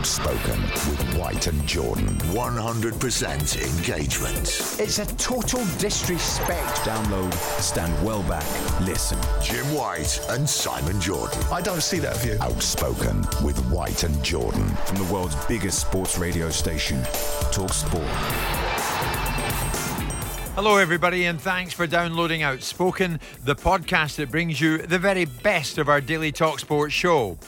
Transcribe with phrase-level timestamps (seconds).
[0.00, 2.08] Outspoken with White and Jordan.
[2.32, 4.80] 100% engagement.
[4.80, 6.76] It's a total disrespect.
[6.86, 8.46] Download, stand well back,
[8.80, 9.18] listen.
[9.42, 11.38] Jim White and Simon Jordan.
[11.52, 12.38] I don't see that view.
[12.40, 14.66] Outspoken with White and Jordan.
[14.86, 17.02] From the world's biggest sports radio station,
[17.52, 18.08] Talk Sport.
[20.54, 25.76] Hello, everybody, and thanks for downloading Outspoken, the podcast that brings you the very best
[25.76, 27.38] of our daily talk sports show.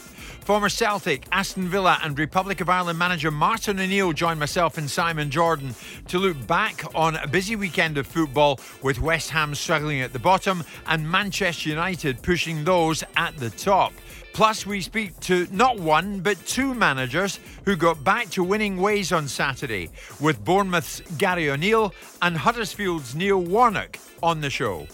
[0.44, 5.30] Former Celtic, Aston Villa, and Republic of Ireland manager Martin O'Neill joined myself and Simon
[5.30, 5.72] Jordan
[6.08, 10.18] to look back on a busy weekend of football with West Ham struggling at the
[10.18, 13.92] bottom and Manchester United pushing those at the top.
[14.32, 19.12] Plus, we speak to not one, but two managers who got back to winning ways
[19.12, 24.88] on Saturday, with Bournemouth's Gary O'Neill and Huddersfield's Neil Warnock on the show.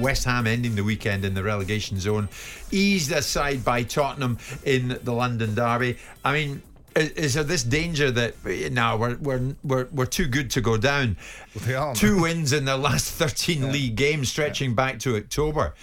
[0.00, 2.28] West Ham ending the weekend in the relegation zone,
[2.70, 5.96] eased aside by Tottenham in the London Derby.
[6.24, 6.62] I mean,
[6.96, 8.34] is, is there this danger that
[8.72, 11.16] now we're, we're we're we're too good to go down?
[11.54, 11.94] Well, they are.
[11.94, 13.70] Two wins in their last 13 Yeah.
[13.70, 15.74] league games, stretching back to October.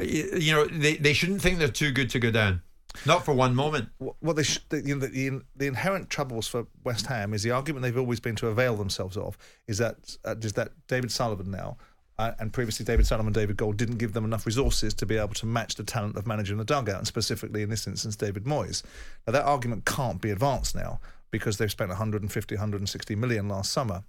[0.00, 2.62] You, you know, they, they shouldn't think they're too good to go down.
[3.04, 3.90] Not for one moment.
[3.98, 7.42] What they sh- the, you know, the, the the inherent troubles for West Ham is
[7.42, 9.36] the argument they've always been to avail themselves of
[9.68, 11.76] is that uh, is that David Sullivan now
[12.18, 15.16] uh, and previously David Sullivan and David Gold didn't give them enough resources to be
[15.16, 18.44] able to match the talent of managing the dugout and specifically in this instance David
[18.44, 18.82] Moyes.
[19.26, 24.02] Now that argument can't be advanced now because they've spent 150 160 million last summer.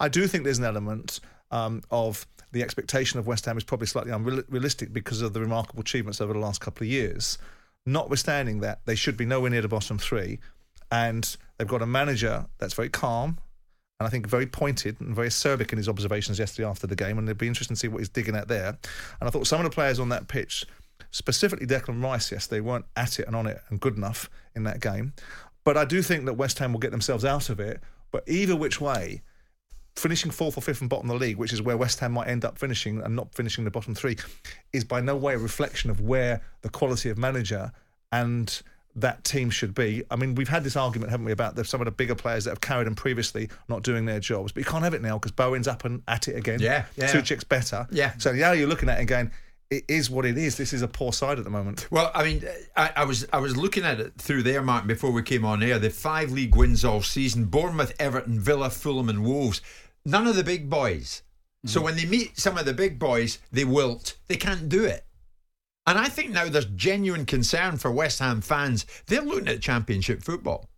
[0.00, 1.20] I do think there's an element
[1.50, 5.80] um, of the expectation of West Ham is probably slightly unrealistic because of the remarkable
[5.80, 7.38] achievements over the last couple of years.
[7.86, 10.38] Notwithstanding that, they should be nowhere near the bottom three,
[10.90, 13.38] and they've got a manager that's very calm
[14.02, 17.18] and I think very pointed and very acerbic in his observations yesterday after the game.
[17.18, 18.76] And it'd be interesting to see what he's digging at there.
[19.20, 20.66] And I thought some of the players on that pitch,
[21.12, 24.64] specifically Declan Rice yes, they weren't at it and on it and good enough in
[24.64, 25.12] that game.
[25.62, 27.80] But I do think that West Ham will get themselves out of it.
[28.10, 29.22] But either which way,
[29.94, 32.26] finishing fourth or fifth and bottom of the league, which is where West Ham might
[32.26, 34.16] end up finishing and not finishing the bottom three,
[34.72, 37.70] is by no way a reflection of where the quality of manager
[38.10, 38.62] and
[38.96, 40.04] that team should be.
[40.10, 42.44] I mean, we've had this argument, haven't we, about the, some of the bigger players
[42.44, 44.52] that have carried them previously not doing their jobs.
[44.52, 46.60] But you can't have it now because Bowen's up and at it again.
[46.60, 47.06] Yeah, yeah.
[47.06, 47.86] Soucek's better.
[47.90, 48.12] Yeah.
[48.18, 49.30] So now you're looking at it and going,
[49.70, 50.56] it is what it is.
[50.56, 51.86] This is a poor side at the moment.
[51.90, 52.44] Well, I mean,
[52.76, 55.62] I, I was I was looking at it through there, Martin, before we came on
[55.62, 55.78] air.
[55.78, 59.62] The five league wins all season: Bournemouth, Everton, Villa, Fulham, and Wolves.
[60.04, 61.22] None of the big boys.
[61.64, 61.84] So mm.
[61.84, 64.16] when they meet some of the big boys, they wilt.
[64.28, 65.06] They can't do it.
[65.86, 68.86] And I think now there's genuine concern for West Ham fans.
[69.06, 70.68] They're looking at Championship football.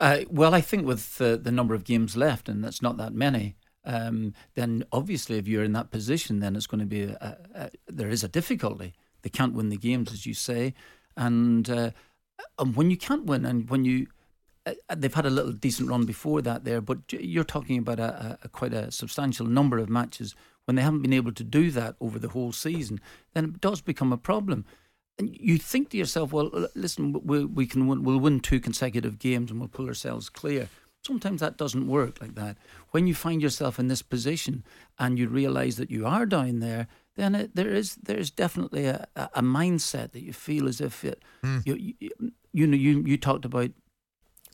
[0.00, 3.12] Uh, well, I think with uh, the number of games left, and that's not that
[3.12, 7.38] many, um, then obviously if you're in that position, then it's going to be a,
[7.54, 8.94] a, there is a difficulty.
[9.22, 10.74] They can't win the games, as you say,
[11.16, 11.90] and uh,
[12.58, 14.06] and when you can't win, and when you
[14.66, 18.38] uh, they've had a little decent run before that there, but you're talking about a,
[18.42, 21.96] a, quite a substantial number of matches when they haven't been able to do that
[22.00, 23.00] over the whole season,
[23.34, 24.64] then it does become a problem.
[25.18, 29.18] And you think to yourself, well, listen, we, we can win, we'll win two consecutive
[29.18, 30.68] games and we'll pull ourselves clear.
[31.06, 32.56] Sometimes that doesn't work like that.
[32.90, 34.64] When you find yourself in this position
[34.98, 38.86] and you realise that you are down there, then it, there is there is definitely
[38.86, 41.64] a, a mindset that you feel as if it, mm.
[41.64, 43.70] you, you you know you you talked about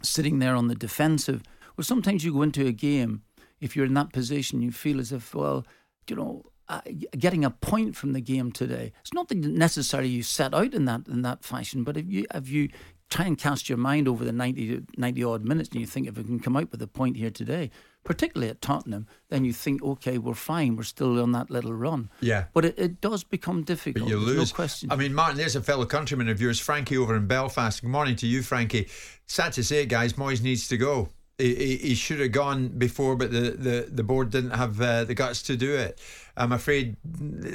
[0.02, 1.42] sitting there on the defensive.
[1.76, 3.22] Well, sometimes you go into a game
[3.60, 5.64] if you're in that position, you feel as if well
[6.08, 6.80] you know, uh,
[7.18, 8.92] getting a point from the game today.
[9.00, 12.26] It's not that necessarily you set out in that in that fashion, but if you
[12.32, 12.68] if you
[13.10, 16.16] try and cast your mind over the 90, 90 odd minutes and you think if
[16.16, 17.68] we can come out with a point here today,
[18.04, 22.08] particularly at Tottenham, then you think, okay, we're fine, we're still on that little run.
[22.20, 22.44] Yeah.
[22.54, 24.04] But it, it does become difficult.
[24.04, 24.52] But you There's lose.
[24.52, 24.92] No question.
[24.92, 27.82] I mean, Martin, there's a fellow countryman of yours, Frankie, over in Belfast.
[27.82, 28.88] Good morning to you, Frankie.
[29.26, 31.08] Sad to say, guys, Moyes needs to go.
[31.40, 35.14] He, he, should have gone before, but the, the, the board didn't have uh, the
[35.14, 35.98] guts to do it.
[36.36, 36.96] I'm afraid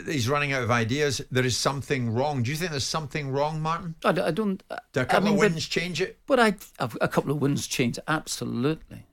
[0.06, 1.22] he's running out of ideas.
[1.32, 2.44] There is something wrong.
[2.44, 3.96] Do you think there's something wrong, Martin?
[4.04, 4.64] I, I don't.
[4.94, 6.20] Do a I couple mean, of but- wins change it?
[6.26, 9.06] But I, a couple of wins change absolutely.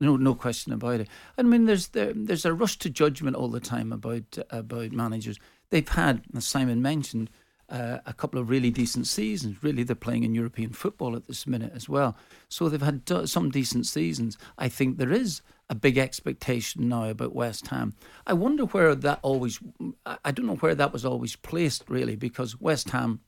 [0.00, 1.08] No, no question about it.
[1.36, 5.38] I mean, there's there, there's a rush to judgment all the time about about managers.
[5.70, 7.30] They've had, as Simon mentioned,
[7.70, 9.62] uh, a couple of really decent seasons.
[9.62, 12.16] Really, they're playing in European football at this minute as well.
[12.48, 14.36] So they've had do- some decent seasons.
[14.58, 17.94] I think there is a big expectation now about West Ham.
[18.26, 19.60] I wonder where that always.
[20.04, 23.20] I I don't know where that was always placed really, because West Ham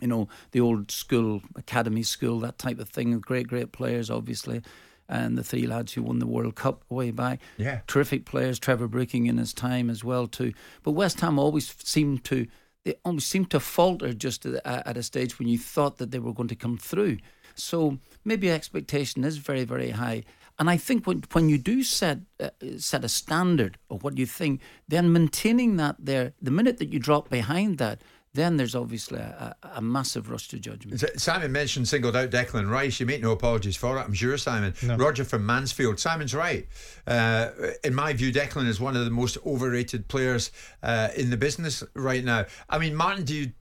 [0.00, 3.18] you know, the old school, academy school, that type of thing.
[3.20, 4.62] Great, great players, obviously.
[5.08, 7.40] And the three lads who won the World Cup way back.
[7.56, 7.80] Yeah.
[7.86, 10.52] Terrific players, Trevor Brooking in his time as well, too.
[10.82, 12.46] But West Ham always seemed to,
[12.86, 16.32] they almost seemed to falter just at, a stage when you thought that they were
[16.32, 17.18] going to come through.
[17.56, 20.22] So maybe expectation is very, very high.
[20.60, 24.24] And I think when, when you do set uh, set a standard of what you
[24.24, 28.00] think, then maintaining that there, the minute that you drop behind that,
[28.36, 31.02] then there's obviously a, a, a massive rush to judgment.
[31.16, 33.00] Simon mentioned singled out Declan Rice.
[33.00, 34.74] You make no apologies for it, I'm sure, Simon.
[34.96, 35.98] Roger from Mansfield.
[35.98, 36.68] Simon's right.
[37.06, 37.50] Uh,
[37.82, 40.52] in my view, Declan is one of the most overrated players
[40.82, 42.46] uh, in the business right now.
[42.68, 43.52] I mean, Martin, do you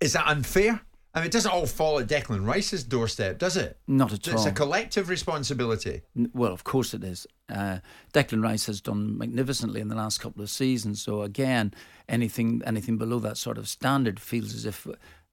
[0.00, 0.80] is that unfair?
[1.16, 3.78] I mean, it doesn't all fall at Declan Rice's doorstep, does it?
[3.88, 4.34] Not at It's all.
[4.34, 6.02] It's a collective responsibility.
[6.34, 7.26] Well, of course it is.
[7.48, 7.78] Uh,
[8.12, 11.00] Declan Rice has done magnificently in the last couple of seasons.
[11.00, 11.72] So again,
[12.06, 14.86] anything anything below that sort of standard feels as if.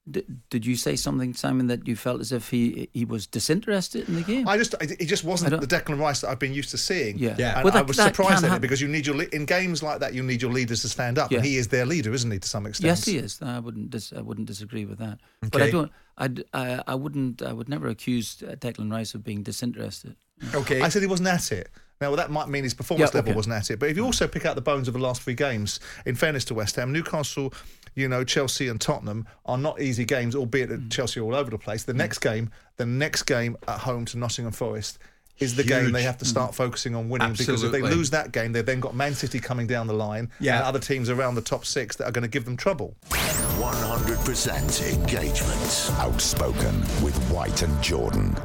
[0.09, 4.09] D- did you say something, Simon, that you felt as if he he was disinterested
[4.09, 4.45] in the game?
[4.49, 7.17] I just, it just wasn't the Declan Rice that I've been used to seeing.
[7.17, 7.35] Yeah.
[7.39, 7.55] Yeah.
[7.55, 9.81] And Well, I was that surprised at hap- it because you need your in games
[9.81, 11.37] like that, you need your leaders to stand up, Yeah.
[11.37, 12.87] and he is their leader, isn't he, to some extent?
[12.87, 13.41] Yes, he is.
[13.41, 13.91] I wouldn't.
[13.91, 15.19] Dis- I wouldn't disagree with that.
[15.39, 15.67] But Okay.
[15.67, 15.91] I don't.
[16.17, 16.83] I'd, I.
[16.85, 17.41] I wouldn't.
[17.41, 20.17] I would never accuse uh, Declan Rice of being disinterested.
[20.53, 20.81] Okay.
[20.81, 21.69] I said he wasn't at it.
[22.01, 23.35] Now, well, that might mean his performance Yeah, level okay.
[23.37, 23.79] wasn't at it.
[23.79, 26.43] But if you also pick out the bones of the last three games, in fairness
[26.45, 27.53] to West Ham, Newcastle,
[27.95, 30.83] you know, Chelsea and Tottenham are not easy games, albeit Mm.
[30.83, 31.83] that Chelsea are all over the place.
[31.83, 34.99] The next game, the next game at home to Nottingham Forest.
[35.39, 38.31] Is the game they have to start focusing on winning because if they lose that
[38.31, 40.57] game, they've then got Man City coming down the line Yeah.
[40.57, 42.95] and other teams around the top six that are going to give them trouble.
[43.09, 45.91] 100% engagement.
[45.99, 48.35] Outspoken with White and Jordan.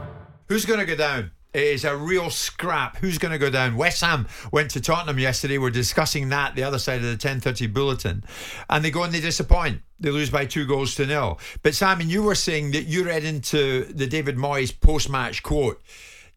[0.49, 1.31] Who's going to go down?
[1.55, 2.99] It is a real scrap.
[2.99, 3.77] Who's going to go down?
[3.77, 5.57] West Ham went to Tottenham yesterday.
[5.57, 8.25] We're discussing that the other side of the 10:30 bulletin,
[8.69, 9.81] and they go and they disappoint.
[9.99, 11.41] They lose by two goals to nil.
[11.63, 15.83] But Simon, you were saying that you read into the David Moyes post-match quote.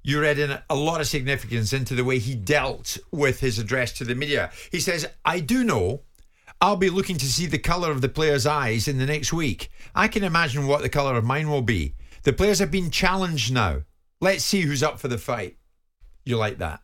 [0.02, 3.92] You read in a lot of significance into the way he dealt with his address
[3.94, 4.50] to the media.
[4.72, 6.04] He says, "I do know."
[6.62, 9.72] I'll be looking to see the colour of the players' eyes in the next week.
[9.94, 11.96] I can imagine what the colour of mine will be.
[12.24, 13.82] The players have been challenged now.
[14.22, 15.58] Let's see who's up for the fight.
[16.26, 16.82] You like that?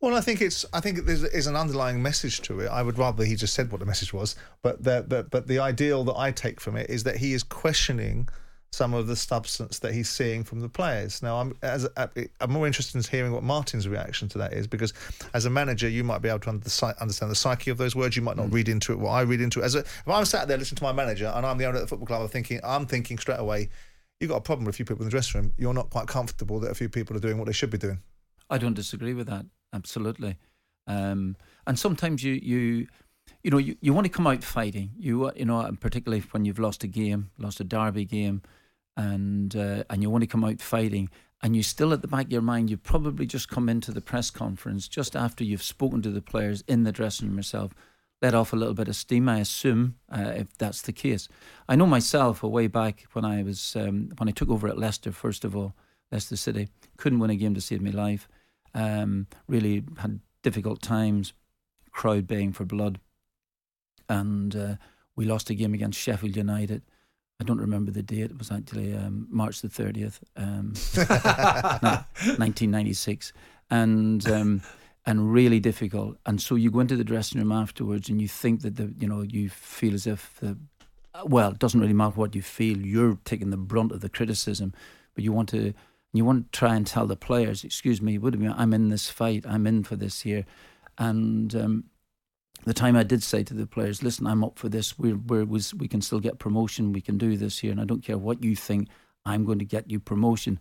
[0.00, 0.66] Well, I think it's.
[0.74, 2.68] I think there's is an underlying message to it.
[2.68, 6.04] I would rather he just said what the message was, but the, but the ideal
[6.04, 8.28] that I take from it is that he is questioning
[8.74, 11.22] some of the substance that he's seeing from the players.
[11.22, 12.10] Now, I'm as a,
[12.40, 14.92] I'm more interested in hearing what Martin's reaction to that is because
[15.32, 18.16] as a manager, you might be able to understand the psyche of those words.
[18.16, 18.54] You might not hmm.
[18.54, 19.64] read into it what I read into it.
[19.64, 21.82] As a, if I'm sat there listening to my manager and I'm the owner of
[21.82, 23.70] the football club, I'm thinking I'm thinking straight away.
[24.20, 25.52] You've got a problem with a few people in the dressing room.
[25.58, 28.00] You're not quite comfortable that a few people are doing what they should be doing.
[28.48, 29.46] I don't disagree with that.
[29.72, 30.36] Absolutely.
[30.86, 32.86] Um, and sometimes you you
[33.42, 34.90] you know you, you want to come out fighting.
[34.96, 38.42] You you know, particularly when you've lost a game, lost a derby game,
[38.96, 41.08] and uh, and you want to come out fighting.
[41.42, 44.00] And you still at the back of your mind, you've probably just come into the
[44.00, 47.72] press conference just after you've spoken to the players in the dressing room yourself,
[48.22, 49.28] let off a little bit of steam.
[49.28, 51.28] I assume uh, if that's the case.
[51.68, 55.12] I know myself way back when I was um, when I took over at Leicester.
[55.12, 55.74] First of all,
[56.10, 58.28] Leicester City couldn't win a game to save my life.
[58.74, 61.32] Um, really had difficult times,
[61.90, 62.98] crowd baying for blood,
[64.08, 64.74] and uh,
[65.16, 66.82] we lost a game against Sheffield United.
[67.40, 68.30] I don't remember the date.
[68.30, 70.74] It was actually um, March the thirtieth, um,
[72.38, 73.32] nineteen ninety six,
[73.70, 74.62] and um,
[75.06, 76.16] and really difficult.
[76.26, 79.06] And so you go into the dressing room afterwards, and you think that the you
[79.06, 80.56] know you feel as if the
[81.24, 82.78] well, it doesn't really matter what you feel.
[82.78, 84.72] You're taking the brunt of the criticism,
[85.14, 85.72] but you want to
[86.12, 89.44] you want to try and tell the players, excuse me, would I'm in this fight.
[89.46, 90.44] I'm in for this here,
[90.98, 91.54] and.
[91.54, 91.84] Um,
[92.66, 94.98] the time I did say to the players, "Listen, I'm up for this.
[94.98, 96.94] We're, we're we can still get promotion.
[96.94, 98.88] We can do this here, and I don't care what you think.
[99.26, 100.58] I'm going to get you promotion."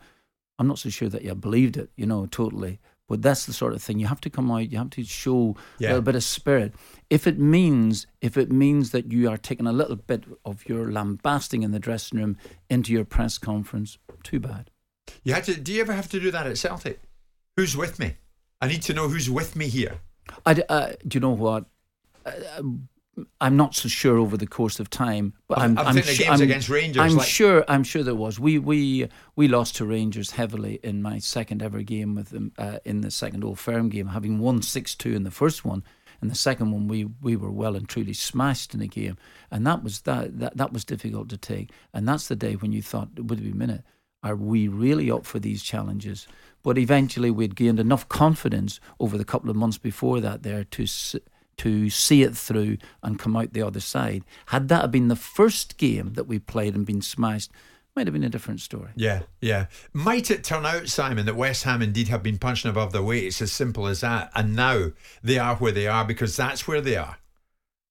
[0.59, 2.79] I'm not so sure that you believed it, you know, totally.
[3.09, 4.71] But that's the sort of thing you have to come out.
[4.71, 5.87] You have to show Yeah.
[5.87, 6.73] a little bit of spirit.
[7.09, 10.89] If it means, if it means that you are taking a little bit of your
[10.91, 12.37] lambasting in the dressing room
[12.69, 14.71] into your press conference, too bad.
[15.23, 15.59] You had to.
[15.59, 17.01] Do you ever have to do that at Celtic?
[17.57, 18.15] Who's with me?
[18.61, 19.99] I need to know who's with me here.
[20.45, 20.63] I.
[20.69, 21.65] uh, do you know what?
[22.25, 22.31] Uh,
[23.39, 26.17] I'm not so sure over the course of time, but I'm- I'm, I'm thinking of
[26.17, 27.63] su- games against Rangers, I'm like- sure.
[27.67, 28.39] I'm sure there was.
[28.39, 32.79] We we we lost to Rangers heavily in my second ever game with them uh,
[32.85, 35.83] in the second Old Firm game, having won six two in the first one.
[36.23, 39.17] In the second one, we, we were well and truly smashed in the game,
[39.51, 41.69] and that was that, that that was difficult to take.
[41.93, 43.83] And that's the day when you thought, would it be a minute?
[44.23, 46.25] Are we really up for these challenges?
[46.63, 50.85] But eventually, we'd gained enough confidence over the couple of months before that there to
[51.57, 54.23] to see it through and come out the other side.
[54.47, 57.51] Had that been the first game that we played and been smashed,
[57.95, 58.89] might have been a different story.
[58.95, 59.67] Yeah, yeah.
[59.93, 63.25] Might it turn out, Simon, that West Ham indeed have been punching above their weight?
[63.25, 64.31] It's as simple as that.
[64.33, 64.91] And now
[65.21, 67.17] they are where they are because that's where they are.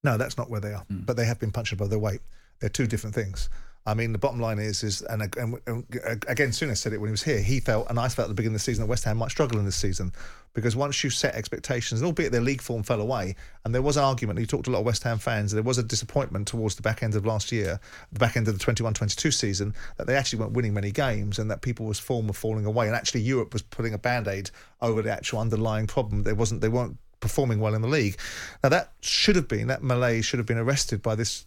[0.02, 0.82] No, that's not where they are.
[0.82, 1.02] Hmm.
[1.02, 2.20] But they have been punching above their weight.
[2.58, 3.48] They're two different things.
[3.84, 5.84] I mean, the bottom line is, is and, and, and
[6.28, 7.40] again, Souness said it when he was here.
[7.40, 9.30] He felt, and I felt at the beginning of the season, that West Ham might
[9.30, 10.12] struggle in this season
[10.54, 13.34] because once you set expectations, and albeit their league form fell away,
[13.64, 14.38] and there was argument.
[14.38, 15.50] You talked to a lot of West Ham fans.
[15.50, 17.80] There was a disappointment towards the back end of last year,
[18.12, 21.50] the back end of the 21-22 season, that they actually weren't winning many games, and
[21.50, 25.02] that people's form were falling away, and actually Europe was putting a band aid over
[25.02, 26.22] the actual underlying problem.
[26.22, 28.18] There wasn't, they weren't performing well in the league.
[28.62, 31.46] Now that should have been that Malay should have been arrested by this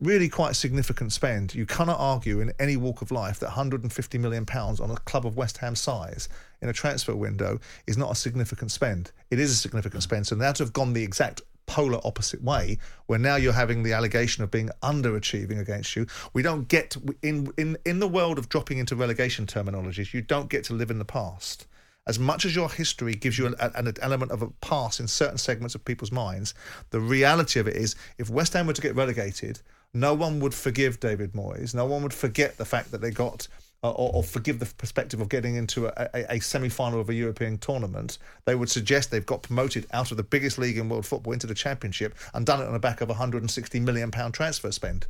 [0.00, 1.54] really quite significant spend.
[1.54, 5.26] You cannot argue in any walk of life that 150 million pounds on a club
[5.26, 6.28] of West Ham size
[6.60, 9.12] in a transfer window is not a significant spend.
[9.30, 10.26] It is a significant spend.
[10.26, 13.92] So now to have gone the exact polar opposite way, where now you're having the
[13.92, 16.06] allegation of being underachieving against you.
[16.32, 20.12] We don't get in in in the world of dropping into relegation terminologies.
[20.12, 21.66] You don't get to live in the past
[22.06, 25.38] as much as your history gives you an, an, element of a past in certain
[25.38, 26.54] segments of people's minds,
[26.90, 29.60] the reality of it is if West Ham were to get relegated,
[29.92, 31.74] no one would forgive David Moyes.
[31.74, 33.48] No one would forget the fact that they got.
[33.82, 37.14] Uh, or, or forgive the perspective of getting into a, a, a semi-final of a
[37.14, 41.06] European tournament, they would suggest they've got promoted out of the biggest league in world
[41.06, 44.34] football into the Championship and done it on the back of a 160 million pound
[44.34, 45.06] transfer spend.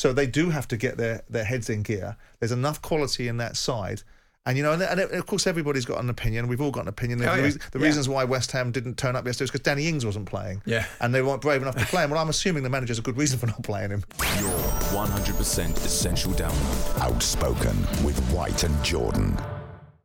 [0.00, 2.16] So they do have to get their, their heads in gear.
[2.40, 4.02] There's enough quality in that side.
[4.46, 6.48] And you know, and, and of course, everybody's got an opinion.
[6.48, 7.20] We've all got an opinion.
[7.22, 7.54] Oh, the yeah.
[7.72, 7.84] the Yeah.
[7.84, 10.62] reasons why West Ham didn't turn up yesterday is because Danny Ings wasn't playing.
[10.64, 10.86] Yeah.
[11.00, 12.10] and they weren't brave enough to play him.
[12.10, 14.02] Well, I'm assuming the manager's a good reason for not playing him.
[14.40, 14.50] Your
[14.94, 17.00] 100% essential download.
[17.00, 19.36] Outspoken with White and Jordan.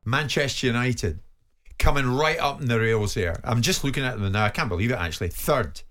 [0.04, 1.20] Manchester United
[1.80, 3.40] coming right up in the rails here.
[3.44, 4.46] I'm just looking at them now.
[4.46, 5.30] I can't believe it, actually.
[5.30, 5.82] Third.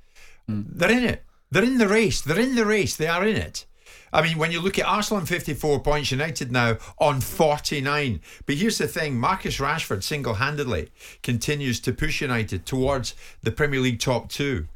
[0.47, 0.63] Hmm.
[0.69, 1.25] They're in it.
[1.51, 2.21] They're in the race.
[2.21, 2.95] They're in the race.
[2.97, 3.65] They are in it.
[4.14, 8.21] I mean, when you look at Arsenal on 54 points, United now on 49.
[8.47, 10.92] But here's the thing Marcus Rashford single handedly
[11.25, 14.68] continues to push United towards the Premier League top two.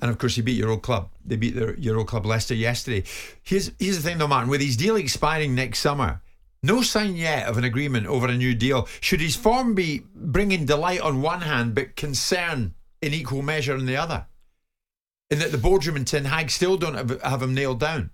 [0.00, 1.08] And of course, he beat your old club.
[1.26, 3.02] They beat their, your old club Leicester yesterday.
[3.42, 4.48] Here's, here's the thing, though, Martin.
[4.48, 6.22] With his deal expiring next summer,
[6.62, 8.86] no sign yet of an agreement over a new deal.
[9.00, 13.86] Should his form be bringing delight on one hand, but concern in equal measure on
[13.86, 14.26] the other?
[15.30, 18.10] In that the boardroom and Ten Hag still don't have, have him nailed down.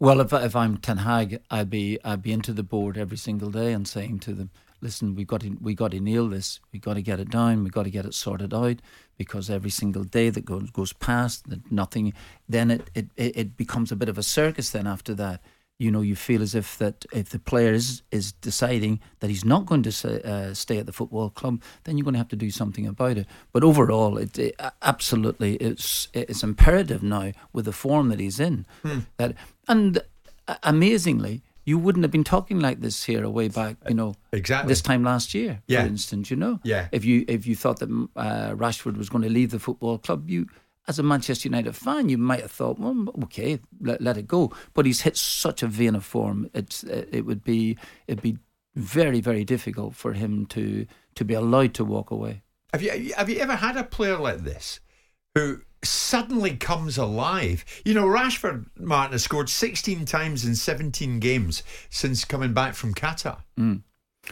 [0.00, 3.50] Well, if, if I'm Ten Hag, I'd be I'd be into the board every single
[3.50, 4.50] day and saying to them,
[4.80, 6.60] "Listen, we got to we got to nail this.
[6.72, 7.64] We've got to get it down.
[7.64, 8.80] We've got to get it sorted out
[9.16, 12.12] because every single day that goes goes past, that nothing,
[12.48, 14.70] then it, it it becomes a bit of a circus.
[14.70, 15.42] Then after that,
[15.80, 19.44] you know, you feel as if that if the player is is deciding that he's
[19.44, 22.28] not going to say, uh, stay at the football club, then you're going to have
[22.28, 23.26] to do something about it.
[23.52, 28.66] But overall, it, it absolutely it's it's imperative now with the form that he's in
[29.18, 29.34] that
[29.68, 30.00] and
[30.46, 31.42] uh, amazingly.
[31.64, 34.70] You wouldn't have been talking like this here a way back, you know, Exactly.
[34.70, 35.82] this time last year, Yeah.
[35.82, 36.30] for instance.
[36.30, 36.88] You know, Yeah.
[36.92, 40.30] If you if you thought that uh, Rashford was going to leave the football club,
[40.30, 40.46] you
[40.86, 44.50] as a Manchester United fan, you might have thought, well, okay, let, let it go.
[44.72, 46.48] But he's hit such a vein of form.
[46.54, 48.38] It's uh, it would be it'd be
[48.74, 52.40] very very difficult for him to to be allowed to walk away.
[52.72, 54.80] Have you have you ever had a player like this
[55.34, 57.64] who suddenly comes alive?
[57.84, 62.94] You know, Rashford Martin has scored 16 times in 17 games since coming back from
[62.94, 63.38] Qatar.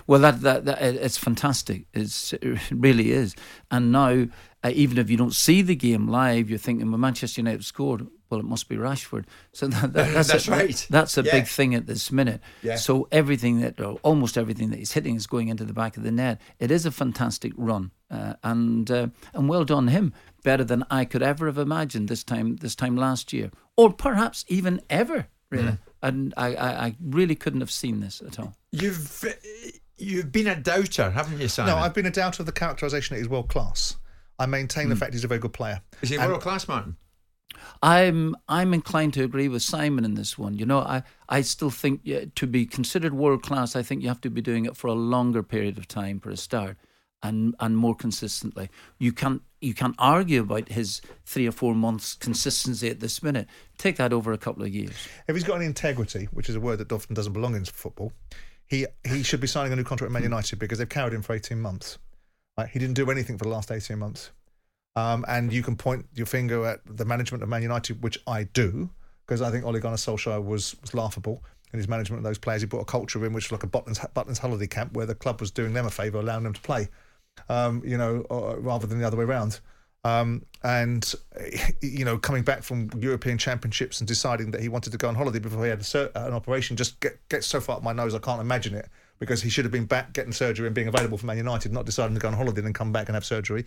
[0.06, 1.86] Well, that, that, that it's fantastic.
[1.94, 3.34] It's, it really is.
[3.70, 4.26] And now,
[4.62, 8.06] uh, even if you don't see the game live, you're thinking, well, Manchester United scored.
[8.28, 9.24] Well, it must be Rashford.
[9.52, 10.86] So that, that- that's, That's a, right.
[10.90, 11.32] That's a Yeah.
[11.32, 12.40] big thing at this minute.
[12.62, 12.76] Yeah.
[12.76, 16.02] So everything that, or almost everything that he's hitting, is going into the back of
[16.02, 16.40] the net.
[16.58, 20.12] It is a fantastic run, uh, and uh, and well done him.
[20.42, 24.44] Better than I could ever have imagined this time this time last year, or perhaps
[24.48, 25.26] even ever.
[25.48, 25.78] Really, Mm.
[26.02, 28.54] and I, I, I really couldn't have seen this at all.
[28.72, 29.24] You've
[29.98, 31.72] You've been a doubter, haven't you, Simon?
[31.74, 33.96] No, I've been a doubter of the characterisation that he's world class.
[34.38, 35.80] I maintain the fact he's a very good player.
[36.02, 36.96] Is he world class, Martin?
[37.82, 40.54] I'm I'm inclined to agree with Simon in this one.
[40.54, 44.08] You know, I, I still think yeah, to be considered world class, I think you
[44.08, 46.76] have to be doing it for a longer period of time for a start,
[47.22, 48.70] and and more consistently.
[48.98, 53.48] You can't you can't argue about his three or four months consistency at this minute.
[53.78, 55.08] Take that over a couple of years.
[55.26, 58.12] If he's got any integrity, which is a word that often doesn't belong in football,
[58.66, 61.22] he he should be signing a new contract with Man United because they've carried him
[61.22, 61.98] for 18 months.
[62.58, 62.68] Right?
[62.68, 64.30] He didn't do anything for the last 18 months.
[64.96, 68.44] Um, and you can point your finger at the management of Man United, which I
[68.44, 68.90] do,
[69.26, 72.62] because I think Ole Gunnar Solskjaer was, was laughable in his management of those players.
[72.62, 75.14] He brought a culture in which was like a Butlins, Butlins holiday camp where the
[75.14, 76.88] club was doing them a favour, allowing them to play,
[77.50, 79.60] um, you know, or, rather than the other way around.
[80.04, 81.12] Um, and
[81.82, 85.14] you know, coming back from European Championships and deciding that he wanted to go on
[85.14, 88.14] holiday before he had a an operation just get, gets so far up my nose
[88.14, 91.18] I can't imagine it because he should have been back getting surgery and being available
[91.18, 93.24] for Man United, not deciding to go on holiday and then come back and have
[93.24, 93.64] surgery.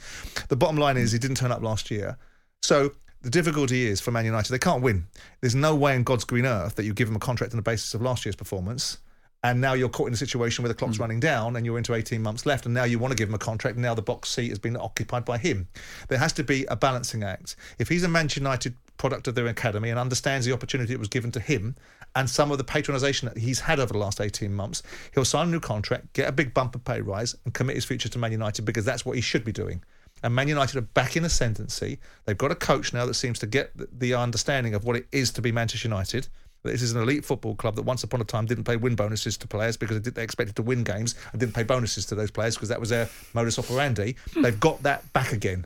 [0.47, 2.17] The bottom line is he didn't turn up last year,
[2.61, 2.91] so.
[3.21, 5.03] The difficulty is for Man United, they can't win.
[5.41, 7.61] There's no way in God's green earth that you give him a contract on the
[7.61, 8.97] basis of last year's performance
[9.43, 11.03] and now you're caught in a situation where the clock's hmm.
[11.03, 13.35] running down and you're into 18 months left and now you want to give him
[13.35, 15.67] a contract and now the box seat has been occupied by him
[16.07, 19.47] there has to be a balancing act if he's a manchester united product of their
[19.47, 21.75] academy and understands the opportunity that was given to him
[22.15, 24.83] and some of the patronisation that he's had over the last 18 months
[25.15, 28.09] he'll sign a new contract get a big bumper pay rise and commit his future
[28.09, 29.81] to man united because that's what he should be doing
[30.23, 31.99] and Man United are back in ascendancy.
[32.25, 35.31] They've got a coach now that seems to get the- understanding of what it is
[35.31, 36.27] to be Manchester United.
[36.63, 39.37] This is an elite football club that once upon a time didn't pay win bonuses
[39.37, 42.55] to players because they expected to win games and didn't pay bonuses to those players
[42.55, 44.15] because that was their modus operandi.
[44.33, 44.41] Hmm.
[44.41, 45.65] They've got that back again.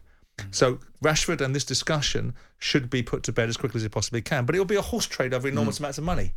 [0.51, 4.21] So Rashford and this discussion should be put to bed as quickly as it possibly
[4.21, 4.45] can.
[4.45, 6.33] But it'll be a horse trade over enormous amounts of money.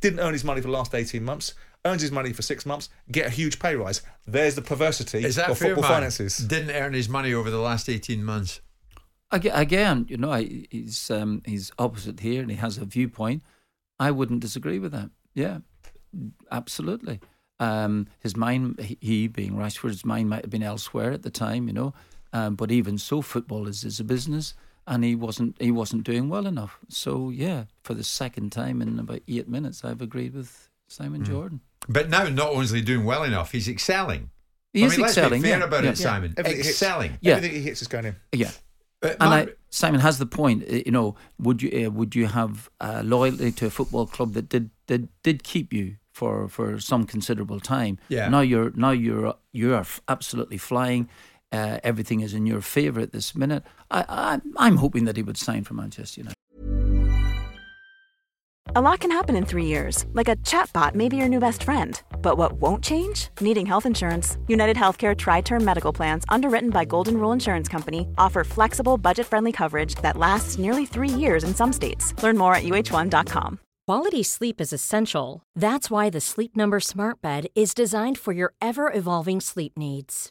[0.00, 1.54] Didn't earn his money for the last 18 months,
[1.84, 4.00] earns his money for six months, get a huge pay rise.
[4.26, 5.96] There's the perversity Is that of fair, football Martin?
[5.98, 6.38] finances.
[6.38, 8.60] Didn't earn his money over the last 18 months.
[9.30, 13.42] Aga- Again, you know, I, he's um, he's opposite here, and he has a viewpoint.
[13.98, 15.10] I wouldn't disagree with that.
[15.34, 15.58] Yeah,
[16.50, 17.20] absolutely.
[17.58, 21.30] Um, his mind, he- he being Rashford, his mind might have been elsewhere at the
[21.30, 21.92] time, you know.
[22.32, 24.54] Um, but even so, football is, is a business,
[24.86, 26.78] and he wasn't he wasn't doing well enough.
[26.88, 31.60] So yeah, for the second time in about eight minutes, I've agreed with Simon Jordan.
[31.88, 34.30] But now, not only is he doing well enough, he's excelling.
[34.72, 35.90] He I is mean, excelling, Let's be fair yeah, about yeah.
[35.90, 36.34] it, Simon.
[36.36, 37.18] Everything he hits- Excelling.
[37.20, 37.36] Yeah.
[37.36, 38.16] Everything he hits is going in.
[38.32, 38.50] Yeah.
[39.00, 40.62] But And I, Simon has the point.
[40.70, 44.34] uh, You know, would you uh, would you have uh, loyalty to a football club
[44.34, 47.98] that did did did keep you for, for some considerable time?
[48.08, 48.28] Yeah.
[48.28, 51.08] Now you're now you're you are absolutely flying.
[51.52, 53.64] Uh, everything is in your favour at this minute.
[53.90, 56.36] I, I I'm hoping that he would sign for Manchester United.
[58.76, 61.64] A lot can happen in three years, like a chatbot may be your new best
[61.64, 62.00] friend.
[62.22, 63.28] But what won't change?
[63.40, 64.38] Needing health insurance.
[64.46, 69.26] United Healthcare Tri Term Medical Plans, underwritten by Golden Rule Insurance Company, offer flexible, budget
[69.26, 72.14] friendly coverage that lasts nearly three years in some states.
[72.22, 73.58] Learn more at uh1.com.
[73.88, 75.42] Quality sleep is essential.
[75.56, 80.30] That's why the Sleep Number Smart Bed is designed for your ever evolving sleep needs.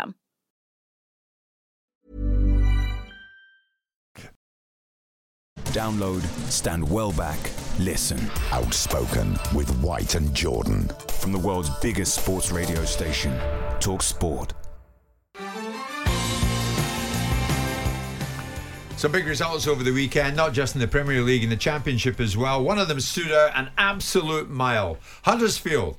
[5.71, 7.39] Download, stand well back,
[7.79, 8.19] listen.
[8.51, 10.89] Outspoken with White and Jordan.
[11.07, 13.33] From the world's biggest sports radio station,
[13.79, 14.53] Talk Sport.
[18.97, 22.19] Some big results over the weekend, not just in the Premier League, in the Championship
[22.19, 22.61] as well.
[22.61, 24.97] One of them stood out an absolute mile.
[25.23, 25.95] Huddersfield,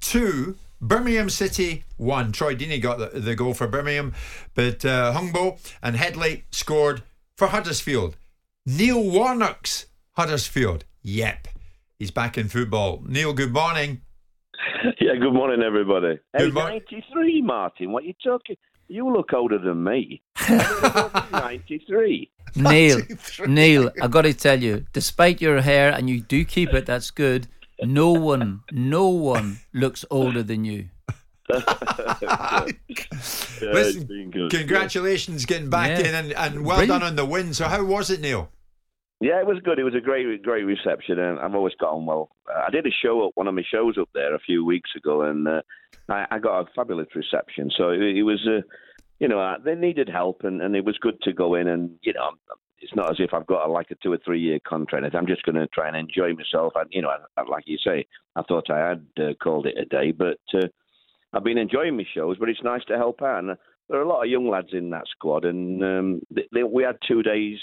[0.00, 0.56] two.
[0.80, 2.30] Birmingham City, one.
[2.30, 4.12] Troy Deeney got the, the goal for Birmingham,
[4.54, 7.02] but uh, Hungbo and Headley scored
[7.36, 8.16] for Huddersfield.
[8.68, 11.46] Neil Warnock's Huddersfield, yep.
[12.00, 13.00] He's back in football.
[13.06, 14.02] Neil, good morning.
[15.00, 16.18] Yeah, good morning, everybody.
[16.36, 17.92] Good hey, mor- 93, Martin.
[17.92, 18.56] What are you talking?
[18.88, 20.22] You look older than me.
[20.48, 22.30] 93.
[22.56, 23.00] Neil,
[23.46, 27.10] Neil, I got to tell you, despite your hair and you do keep it, that's
[27.10, 27.46] good.
[27.82, 30.88] No one, no one looks older than you.
[33.62, 34.50] Listen, been good.
[34.50, 36.08] congratulations getting back Yeah.
[36.08, 37.00] in and, and well Brilliant.
[37.00, 37.54] done on the win.
[37.54, 38.50] So, how was it, Neil?
[39.20, 39.78] Yeah, it was good.
[39.78, 42.28] It was a great, great reception, and I've always got on well.
[42.54, 44.90] Uh, I did a show up, one of my shows up there a few weeks
[44.94, 45.62] ago, and uh,
[46.10, 47.70] I, I got a fabulous reception.
[47.74, 48.60] So it, it was, uh,
[49.18, 51.66] you know, uh, they needed help, and, and it was good to go in.
[51.66, 52.32] And you know,
[52.78, 55.14] it's not as if I've got a, like a two or three year contract.
[55.14, 56.74] I'm just going to try and enjoy myself.
[56.76, 59.78] And you know, I, I, like you say, I thought I had uh, called it
[59.78, 60.66] a day, but uh,
[61.32, 62.36] I've been enjoying my shows.
[62.38, 63.40] But it's nice to help out.
[63.40, 63.56] And
[63.88, 66.82] there are a lot of young lads in that squad, and um, they, they, we
[66.82, 67.58] had two days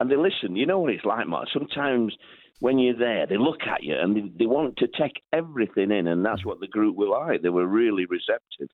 [0.00, 0.56] and they listen.
[0.56, 1.48] You know what it's like, Mark.
[1.52, 2.14] Sometimes
[2.60, 6.06] when you're there, they look at you and they, they want to take everything in,
[6.06, 7.42] and that's what the group were like.
[7.42, 8.68] They were really receptive.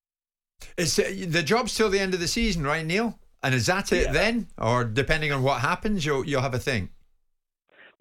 [0.76, 3.18] It's uh, the job's till the end of the season, right, Neil?
[3.42, 6.90] And is that it then, or depending on what happens, you'll you'll have a thing?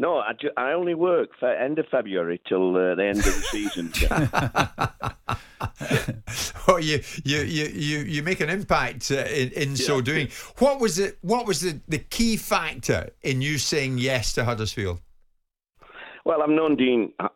[0.01, 3.25] No, I, ju- I only work for end of February till uh, the end of
[3.25, 3.93] the season.
[6.67, 10.29] Oh, you you you you make an impact uh, in, in so doing.
[10.59, 11.17] What was it?
[11.21, 15.01] What was the, the key factor in you saying yes to Huddersfield?
[16.23, 17.27] Well, I've known Dean uh,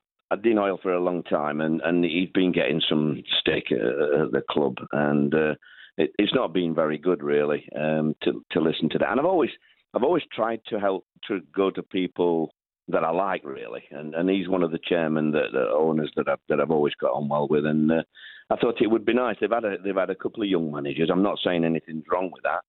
[0.42, 4.32] Dean Hoyle for a long time, and, and he's been getting some stake at, at
[4.32, 5.56] the club, and uh,
[5.98, 9.10] it, it's not been very good really um, to to listen to that.
[9.10, 9.52] And I've always
[9.96, 12.52] I've always tried to help to go to people
[12.90, 16.28] that I like really, and and he's one of the chairmen that the owners that
[16.28, 18.04] I've that I've always got on well with, and uh,
[18.50, 19.38] I thought it would be nice.
[19.40, 21.10] They've had a they've had a couple of young managers.
[21.12, 22.62] I'm not saying anything's wrong with that,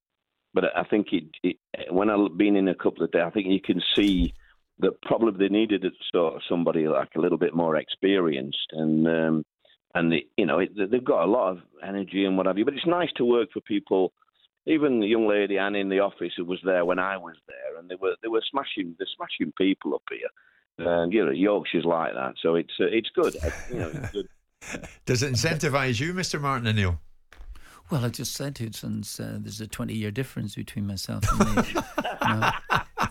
[0.54, 1.56] but I think it, it
[1.90, 4.32] when I've been in a couple of days, I think you can see
[4.78, 9.06] that probably they needed a sort of somebody like a little bit more experienced and
[9.06, 9.44] um,
[9.94, 12.64] and the, you know it, they've got a lot of energy and what have you.
[12.64, 14.12] But it's nice to work for people.
[14.66, 17.78] Even the young lady Anne in the office who was there when I was there,
[17.78, 20.28] and they were they were smashing they're smashing people up here.
[20.78, 23.34] And you know Yorkshire's like that, so it's uh, it's good.
[23.70, 24.28] You know, it's good.
[25.06, 26.40] Does it incentivise you, Mr.
[26.40, 27.00] Martin and Neil?
[27.90, 31.24] Well, I just said to you, since uh, there's a 20 year difference between myself
[31.30, 31.84] and Neil.
[32.26, 32.50] You know,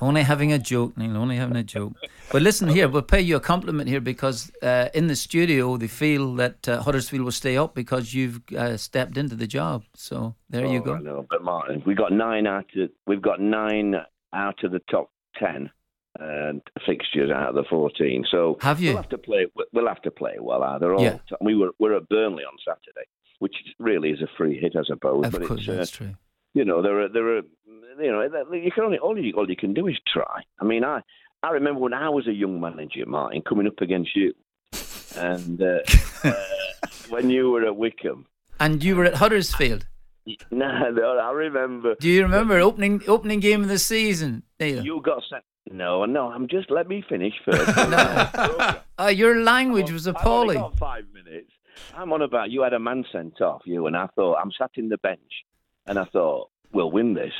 [0.01, 1.93] only having a joke, Neil, only having a joke.
[2.31, 5.87] But listen here, we'll pay you a compliment here because uh, in the studio they
[5.87, 9.83] feel that uh, Huddersfield will stay up because you've uh, stepped into the job.
[9.95, 10.93] So there you Oh, go.
[10.95, 13.95] I know, but Martin, we got nine out of we've got nine
[14.33, 15.69] out of the top ten
[16.19, 16.53] uh,
[16.85, 18.25] fixtures out of the fourteen.
[18.31, 18.89] So Have you?
[18.91, 19.47] We'll have to play.
[19.73, 20.63] We'll have to play well.
[20.63, 21.01] Uh, they're all.
[21.03, 21.17] Yeah.
[21.41, 23.07] We were we're at Burnley on Saturday,
[23.39, 25.25] which really is a free hit, I suppose.
[25.25, 26.15] Of but course, it's, uh, that's true.
[26.55, 27.41] You know, there are there are
[27.99, 28.21] you know
[28.53, 30.41] you can only all you all you can do is try.
[30.59, 31.01] I mean, I
[31.43, 34.33] I remember when I was a young manager, Martin, coming up against you,
[35.17, 35.79] and uh,
[36.23, 36.33] uh,
[37.09, 38.25] when you were at Wycombe.
[38.59, 39.85] And you were at Huddersfield.
[40.49, 41.93] No, no, I remember.
[41.99, 44.83] Do you remember opening opening game of the season, Neil?
[44.83, 45.43] You got sent.
[45.71, 46.29] No, no.
[46.29, 47.69] I'm just let me finish first.
[47.77, 50.57] Uh, your language was I've only appalling.
[50.57, 51.51] got five minutes.
[51.93, 54.71] I'm on about you had a man sent off you, and I thought I'm sat
[54.77, 55.31] in the bench,
[55.87, 57.33] and I thought we'll win this.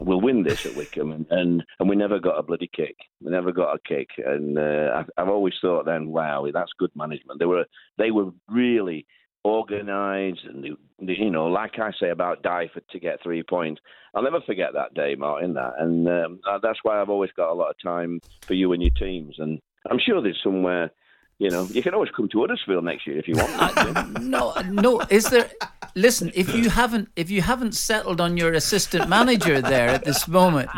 [0.00, 2.94] We'll win this at Wycombe, and, and, and we never got a bloody kick.
[3.20, 7.40] We never got a kick, and uh, I've, always thought then, wow, that's good management.
[7.40, 7.64] They were
[7.96, 9.06] they were really
[9.44, 10.64] organised, and
[11.00, 13.80] you know, like I say about die for to get three points.
[14.14, 15.54] I'll never forget that day, Martin.
[15.54, 18.72] That, and um, uh, that's why I've always got a lot of time for you
[18.72, 20.92] and your teams, and I'm sure there's somewhere.
[21.38, 24.22] You know, you can always come to Huddersfield next year if you want.
[24.22, 25.00] No, no.
[25.08, 25.48] Is there?
[25.94, 30.26] Listen, if you haven't, if you haven't settled on your assistant manager there at this
[30.26, 30.68] moment,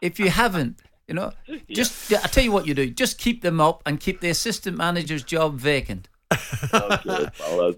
[0.00, 1.32] if you haven't, you know,
[1.70, 4.76] just I tell you what you do: just keep them up and keep the assistant
[4.76, 6.08] manager's job vacant.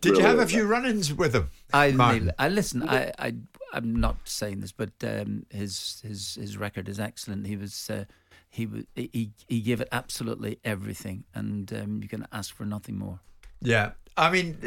[0.00, 1.50] Did you have a few run-ins with him?
[1.74, 2.26] I, Martin?
[2.26, 2.88] Neil, I listen.
[2.88, 3.34] I, I,
[3.74, 7.46] I'm not saying this, but um, his his his record is excellent.
[7.46, 7.90] He was.
[7.90, 8.04] Uh,
[8.54, 13.20] he, he he gave it absolutely everything, and um, you can ask for nothing more.
[13.60, 13.92] Yeah.
[14.16, 14.58] I mean,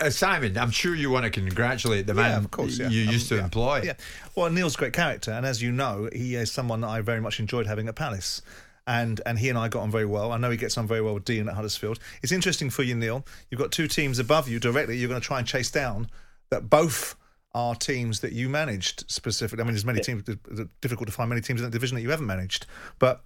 [0.00, 2.88] uh, Simon, I'm sure you want to congratulate the man yeah, of course, yeah.
[2.88, 3.44] you Um, used to yeah.
[3.44, 3.82] employ.
[3.84, 3.92] Yeah.
[4.34, 7.20] Well, Neil's a great character, and as you know, he is someone that I very
[7.20, 8.42] much enjoyed having at Palace.
[8.88, 10.32] And and he and I got on very well.
[10.32, 11.98] I know he gets on very well with Dean at Huddersfield.
[12.22, 13.24] It's interesting for you, Neil.
[13.50, 14.96] You've got two teams above you directly.
[14.96, 16.08] You're going to try and chase down
[16.50, 17.16] that both
[17.56, 19.62] are teams that you managed specifically.
[19.62, 20.22] I mean, there's many teams.
[20.28, 22.66] It's difficult to find many teams in that division that you haven't managed.
[22.98, 23.22] But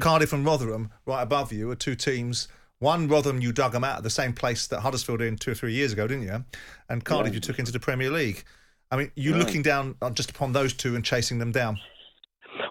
[0.00, 2.46] Cardiff and Rotherham, right above you, are two teams.
[2.78, 5.54] One Rotherham, you dug them out of the same place that Huddersfield in two or
[5.54, 6.44] three years ago, didn't you?
[6.88, 7.34] And Cardiff, Yeah.
[7.34, 8.44] you took into the Premier League.
[8.92, 9.44] I mean, you're Right.
[9.44, 11.78] looking down just upon those two and chasing them down.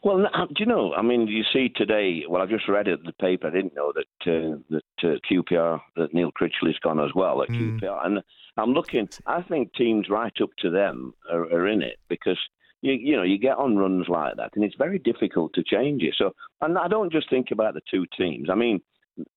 [0.04, 0.94] Well, uh, do you know?
[0.94, 2.24] I mean, you see today.
[2.30, 3.48] Well, I just read it in the paper.
[3.48, 7.50] I didn't know that uh, that uh, QPR that Neil Critchley's gone as well at
[7.50, 7.78] Hmm.
[7.80, 8.24] QPR, and
[8.58, 9.10] I'm looking.
[9.26, 12.38] I think teams right up to them are, are in it because
[12.82, 16.04] you you know you get on runs like that, and it's very difficult to change
[16.04, 16.16] it.
[16.18, 18.50] So, and I don't just think about the two teams.
[18.50, 18.82] I mean.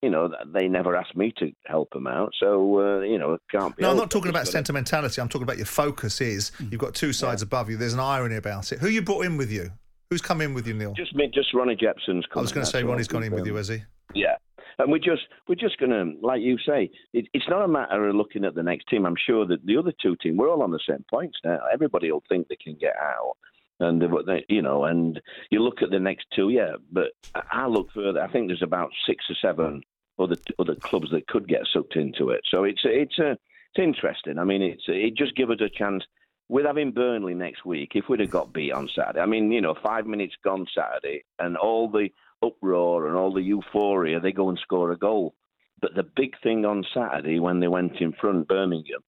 [0.00, 3.42] You know, they never asked me to help them out, so uh, you know it
[3.50, 3.82] can't be.
[3.82, 5.20] No, I'm not talking about sentimentality.
[5.20, 7.76] I'm talking about your focus is you've got two sides above you.
[7.76, 8.78] There's an irony about it.
[8.78, 9.70] Who you brought in with you?
[10.08, 10.94] Who's come in with you, Neil?
[10.94, 12.24] Just me, just Ronnie Jepson's.
[12.34, 13.82] I was going to say Ronnie's gone in with you, has he?
[14.14, 14.36] Yeah,
[14.78, 18.08] and we're just we're just going to, like you say, it, it's not a matter
[18.08, 19.06] of looking at the next team.
[19.06, 21.60] I'm sure that the other two teams, we're all on the same points now.
[21.72, 23.36] Everybody will think they can get out,
[23.80, 26.76] and they, you know, and you look at the next two, yeah.
[26.92, 28.22] But I look further.
[28.22, 29.82] I think there's about six or seven
[30.18, 32.42] other other clubs that could get sucked into it.
[32.50, 34.38] So it's it's a it's interesting.
[34.38, 36.04] I mean, it's it just give us a chance.
[36.48, 39.60] With having Burnley next week, if we'd have got beat on Saturday, I mean, you
[39.60, 42.10] know, five minutes gone Saturday, and all the
[42.42, 45.34] uproar and all the euphoria, they go and score a goal.
[45.80, 49.00] But the big thing on Saturday when they went in front, Birmingham,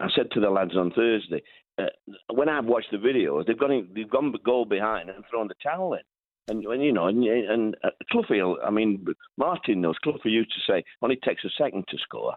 [0.00, 1.42] I said to the lads on Thursday,
[1.78, 1.84] uh,
[2.32, 5.54] when I've watched the videos, they've gone in, they've gone goal behind and thrown the
[5.62, 6.00] towel in.
[6.48, 9.04] And, and you know, and, and uh, Cloughy, I mean,
[9.36, 9.96] Martin knows.
[10.04, 12.34] Cloughy used to say, only takes a second to score.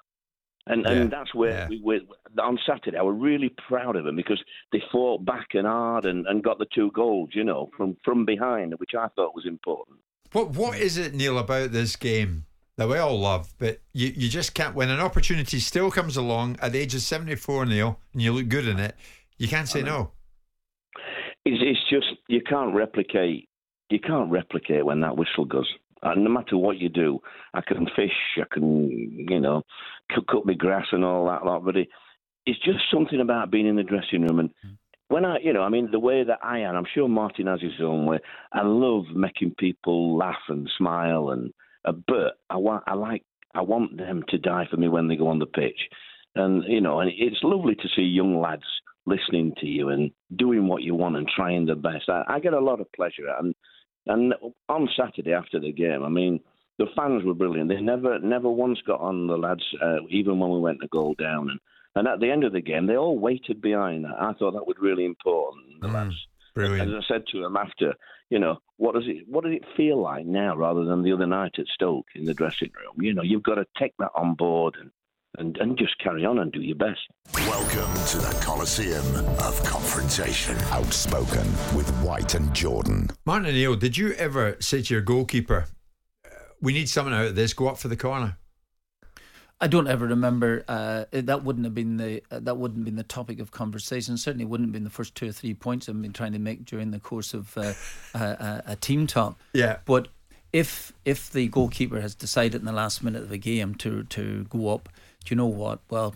[0.65, 1.99] And, Yeah, and that's where we were
[2.41, 2.97] on Saturday.
[2.97, 6.59] I was really proud of them because they fought back and hard and, and got
[6.59, 9.99] the two goals, you know, from, from behind, which I thought was important.
[10.31, 12.45] What What is it, Neil, about this game
[12.77, 16.57] that we all love, but you, you just can't, when an opportunity still comes along
[16.61, 18.95] at the age of 74, Neil, and you look good in it,
[19.37, 20.11] you can't say no.
[21.45, 23.49] It's, it's just you can't replicate.
[23.89, 25.67] You can't replicate when that whistle goes.
[26.03, 27.19] And no matter what you do,
[27.53, 29.63] I can fish, I can, you know,
[30.13, 31.65] cut, cut my grass and all that lot.
[31.65, 31.89] But it,
[32.45, 34.49] it's just something about being in the dressing room and.
[34.61, 34.73] Hmm.
[35.09, 37.61] When I, you know, I mean, the way that I am, I'm sure Martin has
[37.61, 38.19] his own way.
[38.53, 41.51] I love making people laugh and smile, and
[41.83, 43.23] uh, but I want, I like,
[43.55, 45.79] I want them to die for me when they go on the pitch,
[46.35, 48.63] and you know, and it's lovely to see young lads
[49.07, 52.07] listening to you and doing what you want and trying their best.
[52.07, 53.55] I, I get a lot of pleasure, and
[54.05, 54.35] and
[54.69, 56.39] on Saturday after the game, I mean,
[56.77, 57.69] the fans were brilliant.
[57.69, 61.15] They never, never once got on the lads, uh, even when we went to goal
[61.19, 61.59] down, and
[61.95, 64.15] and at the end of the game, they all waited behind that.
[64.19, 65.81] I thought that was really important.
[65.81, 66.15] The lads.
[66.55, 66.89] Brilliant.
[66.89, 67.93] As I said to them after,
[68.29, 71.27] you know, what does it what does it feel like now rather than the other
[71.27, 73.03] night at Stoke in the dressing room?
[73.03, 74.91] You know, you've got to take that on board and,
[75.37, 76.99] and, and just carry on and do your best.
[77.33, 79.05] Welcome to the Coliseum
[79.39, 80.57] of Confrontation.
[80.71, 83.09] Outspoken with White and Jordan.
[83.25, 85.67] Martin and Neil, did you ever say to your goalkeeper,
[86.25, 86.29] "Uh,
[86.61, 88.37] we need someone out of this, go up for the corner?
[89.61, 90.63] I don't ever remember.
[90.67, 94.17] Uh, that wouldn't have been the uh, that wouldn't have been the topic of conversation.
[94.17, 96.65] Certainly wouldn't have been the first two or three points I've been trying to make
[96.65, 97.73] during the course of uh,
[98.13, 99.37] a, a, team talk.
[99.53, 99.77] Yeah.
[99.85, 100.07] But
[100.53, 104.45] if if the goalkeeper has decided in the last minute of the game to to
[104.45, 104.87] go up,
[105.25, 105.79] do you know what?
[105.89, 106.15] Well,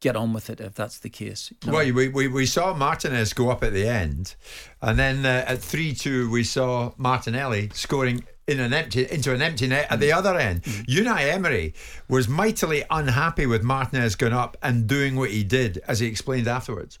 [0.00, 1.52] get on with it if that's the case.
[1.62, 1.78] you know.
[1.78, 4.34] Well, we, we, we saw Martinez go up at the end,
[4.82, 9.42] and then uh, at 3 2, we saw Martinelli scoring in an empty into an
[9.42, 10.62] empty net at the other end.
[10.62, 11.74] Unai Emery
[12.08, 16.48] was mightily unhappy with Martinez going up and doing what he did, as he explained
[16.48, 16.98] afterwards.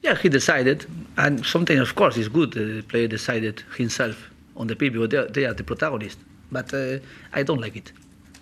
[0.00, 4.76] Yeah, he decided, and sometimes, of course, it's good the player decided himself on the
[4.76, 6.18] pitch because they are, they are the protagonist.
[6.52, 6.98] But uh,
[7.32, 7.92] I don't like it.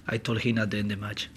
[0.06, 1.30] I told him at the end of the match,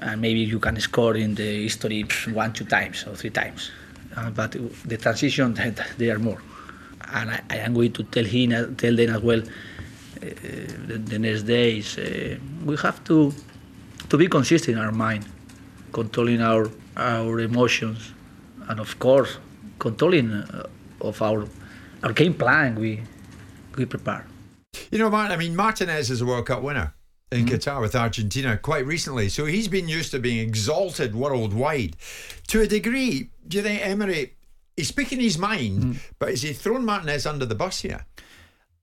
[0.00, 3.70] and maybe you can score in the history one, two times or three times,
[4.16, 5.54] uh, but the transition
[5.98, 6.42] they are more.
[7.12, 9.42] And I, I am going to tell him, tell them as well,
[10.86, 13.32] the, the next days uh, we have to
[14.08, 15.24] to be consistent in our mind,
[15.92, 18.12] controlling our our emotions,
[18.68, 19.38] and of course
[19.78, 20.66] controlling uh,
[21.00, 21.46] of our
[22.02, 23.02] our game plan we
[23.76, 24.26] we prepare.
[24.90, 26.94] You know, Martin, I mean, Martinez is a World Cup winner
[27.32, 31.96] in Qatar with Argentina quite recently, so he's been used to being exalted worldwide.
[32.48, 34.34] To a degree, do you think Emery,
[34.76, 38.06] he's speaking his mind, but is he thrown Martinez under the bus here?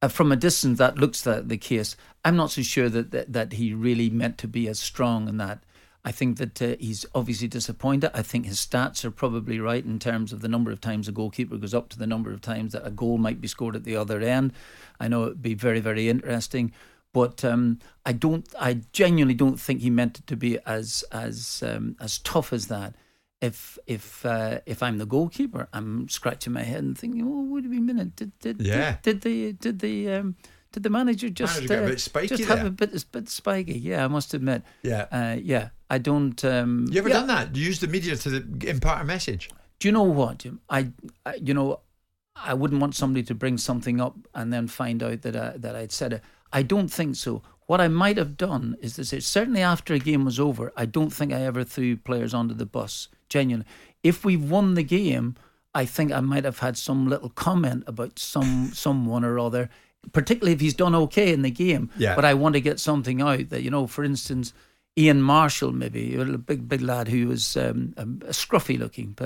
[0.01, 1.95] Uh, from a distance that looks the, the case.
[2.25, 5.37] I'm not so sure that, that that he really meant to be as strong in
[5.37, 5.63] that.
[6.03, 8.09] I think that uh, he's obviously disappointed.
[8.13, 11.11] I think his stats are probably right in terms of the number of times a
[11.11, 13.83] goalkeeper goes up to the number of times that a goal might be scored at
[13.83, 14.53] the other end.
[14.99, 16.71] I know it'd be very very interesting,
[17.13, 18.47] but um, I don't.
[18.59, 22.67] I genuinely don't think he meant it to be as as um, as tough as
[22.67, 22.95] that.
[23.41, 27.65] If if uh, if I'm the goalkeeper, I'm scratching my head and thinking, "Oh, wait
[27.65, 28.15] a minute!
[28.15, 28.97] Did did Yeah.
[29.01, 30.35] did, did the did the um,
[30.71, 33.29] did the manager just Manager got a uh, bit spiky just have a bit bit
[33.29, 34.61] spiky?" Yeah, I must admit.
[34.83, 35.07] Yeah.
[35.11, 35.69] uh, yeah.
[35.89, 36.43] I don't.
[36.45, 37.15] Um, You ever yeah.
[37.15, 37.55] done that?
[37.55, 39.49] Use the media to the, impart a message?
[39.79, 40.61] Do you know what, Jim?
[40.69, 40.91] I,
[41.25, 41.81] I you know,
[42.35, 45.75] I wouldn't want somebody to bring something up and then find out that I, that
[45.75, 46.21] I'd said it.
[46.53, 47.41] I don't think so.
[47.65, 50.85] What I might have done is to say, certainly after a game was over, I
[50.85, 53.07] don't think I ever threw players under the bus.
[53.31, 53.65] Genuinely,
[54.03, 55.35] if we've won the game,
[55.73, 59.69] I think I might have had some little comment about some someone or other,
[60.11, 61.89] particularly if he's done okay in the game.
[61.97, 62.15] Yeah.
[62.15, 64.53] But I want to get something out that you know, for instance.
[64.99, 69.17] Ian Marshall, maybe a big, big lad who was um, a, a scruffy looking.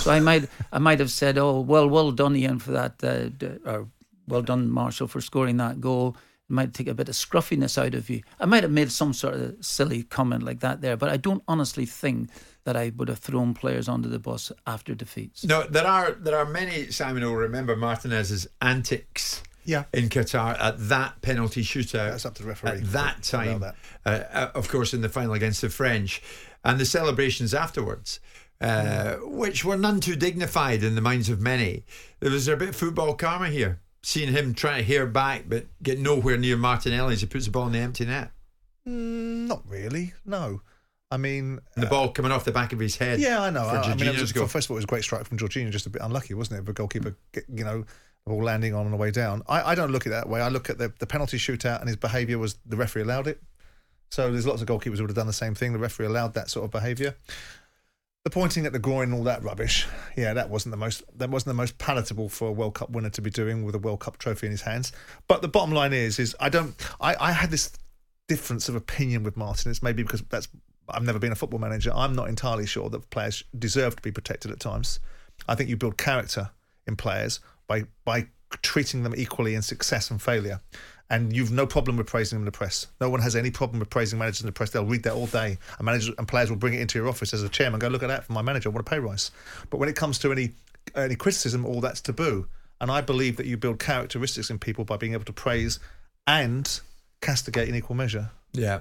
[0.00, 3.70] So I might, I might have said, "Oh, well, well done, Ian, for that," uh,
[3.70, 3.88] or
[4.26, 6.16] "Well done, Marshall, for scoring that goal."
[6.52, 8.22] It might take a bit of scruffiness out of you.
[8.38, 11.42] I might have made some sort of silly comment like that there, but I don't
[11.48, 12.28] honestly think
[12.64, 15.44] that I would have thrown players under the bus after defeats.
[15.44, 16.90] No, there are there are many.
[16.90, 19.42] Simon will remember Martinez's antics.
[19.64, 19.84] Yeah.
[19.94, 22.10] In Qatar at that penalty shootout.
[22.10, 23.76] That's up to the referee At that time, that.
[24.04, 26.20] Uh, uh, of course, in the final against the French,
[26.64, 28.20] and the celebrations afterwards,
[28.60, 31.84] uh, which were none too dignified in the minds of many.
[32.20, 33.80] There was a bit of football karma here.
[34.02, 37.50] Seeing him trying to hear back, but get nowhere near Martinelli as he puts the
[37.52, 38.32] ball in the empty net.
[38.86, 40.12] Mm, not really.
[40.24, 40.60] No.
[41.10, 43.20] I mean, And the ball coming off the back of his head.
[43.20, 43.64] Yeah, I know.
[43.64, 44.46] I, I mean, it was, goal.
[44.46, 46.60] first of all, it was a great strike from Jorginho, just a bit unlucky, wasn't
[46.60, 46.66] it?
[46.66, 47.14] The goalkeeper,
[47.54, 47.84] you know,
[48.26, 49.42] all landing on the way down.
[49.46, 50.40] I, I don't look at it that way.
[50.40, 53.42] I look at the, the penalty shootout and his behaviour was the referee allowed it.
[54.10, 55.72] So there's lots of goalkeepers who would have done the same thing.
[55.72, 57.14] The referee allowed that sort of behaviour.
[58.24, 61.28] The pointing at the groin and all that rubbish, yeah, that wasn't the most that
[61.28, 63.98] wasn't the most palatable for a World Cup winner to be doing with a World
[63.98, 64.92] Cup trophy in his hands.
[65.26, 67.72] But the bottom line is, is I don't, I, I had this
[68.28, 69.72] difference of opinion with Martin.
[69.72, 70.46] It's maybe because that's
[70.88, 71.90] I've never been a football manager.
[71.94, 75.00] I'm not entirely sure that players deserve to be protected at times.
[75.48, 76.50] I think you build character
[76.86, 78.28] in players by by
[78.62, 80.60] treating them equally in success and failure.
[81.12, 82.86] And you've no problem with praising them in the press.
[82.98, 84.70] No one has any problem with praising managers in the press.
[84.70, 85.58] They'll read that all day.
[85.78, 87.78] And managers and players will bring it into your office as a chairman.
[87.78, 88.70] Go look at that for my manager.
[88.70, 89.30] What a pay rise.
[89.68, 90.52] But when it comes to any
[90.96, 92.46] any criticism, all that's taboo.
[92.80, 95.78] And I believe that you build characteristics in people by being able to praise
[96.26, 96.80] and
[97.20, 98.30] castigate in equal measure.
[98.52, 98.80] Yeah.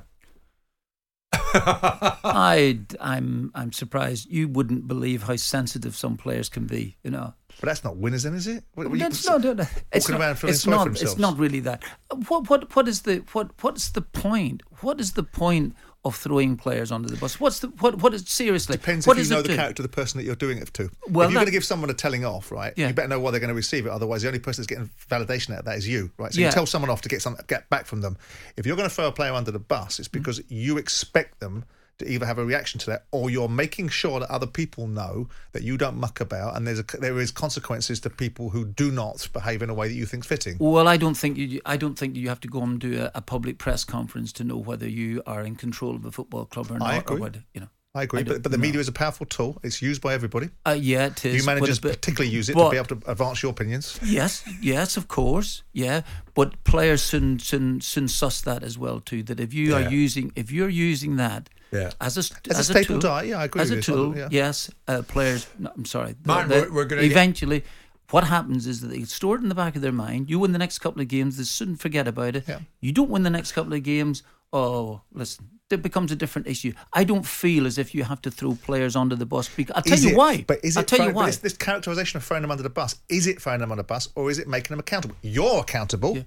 [1.54, 4.30] I, I'm, I'm surprised.
[4.30, 6.98] You wouldn't believe how sensitive some players can be.
[7.04, 7.34] You know.
[7.60, 8.64] But that's not winners, then, is it?
[8.76, 10.88] What- Well, you- not, no, no, it's not, it's not.
[11.02, 11.84] It's not really that.
[12.28, 14.64] What, what, what is the, what, what's the point?
[14.80, 17.40] What is the point of throwing players under the bus?
[17.40, 18.78] What's the, what, what is seriously?
[18.78, 19.56] Depends what if you know the do?
[19.56, 20.84] character of the person that you're doing it to.
[20.84, 22.74] Well, if you're that- going to give someone a telling off, right?
[22.76, 22.88] Yeah.
[22.88, 23.90] You better know why they're going to receive it.
[23.90, 26.34] Otherwise, the only person that's getting validation out of that is you, right?
[26.34, 26.48] So Yeah.
[26.48, 28.18] you tell someone off to get some get back from them.
[28.58, 30.20] If you're going to throw a player under the bus, it's mm-hmm.
[30.20, 31.66] because you expect them
[32.00, 35.28] to either have a reaction to that, or you're making sure that other people know
[35.52, 38.92] that you don't muck about, and there's a, there is consequences to people who do
[38.92, 40.58] not behave in a way that you think's fitting.
[40.60, 41.62] Well, I don't think you.
[41.66, 44.44] I don't think you have to go and do a, a public press conference to
[44.44, 47.20] know whether you are in control of a football club or not, I agree.
[47.20, 47.68] whether you know.
[47.94, 48.62] I agree, I but, but the know.
[48.62, 49.60] media is a powerful tool.
[49.64, 50.50] It's used by everybody.
[50.66, 51.36] Uh, yeah, it is.
[51.36, 54.00] You managers but- particularly use it but- to be able to advance your opinions.
[54.02, 56.04] Yes, yes, of course, yeah.
[56.34, 59.24] But players soon, soon, soon suss that as well too.
[59.24, 59.88] That if you Yeah.
[59.88, 61.92] are using, if you're using that Yeah.
[62.02, 64.18] as a As a as staple tool, diet, yeah, I agree As with a tool,
[64.18, 64.28] yeah.
[64.32, 64.70] yes.
[64.88, 66.16] Uh, players, no, I'm sorry.
[66.26, 67.64] Martin, the- we're- we're gonna get- eventually.
[68.10, 70.30] What happens is that they store it in the back of their mind.
[70.30, 72.46] You win the next couple of games, they soon forget about it.
[72.82, 74.22] You don't win the next couple of games.
[74.52, 76.74] Oh, listen, it becomes a different issue.
[76.92, 79.48] I don't feel as if you have to throw players under the bus.
[79.48, 80.44] Because I'll tell Is you it- why.
[80.46, 81.28] But is it I'll tell throwing- you why.
[81.28, 83.88] This, this characterization of throwing them under the bus, is it throwing them under the
[83.88, 85.16] bus or is it making them accountable?
[85.22, 86.26] You're accountable.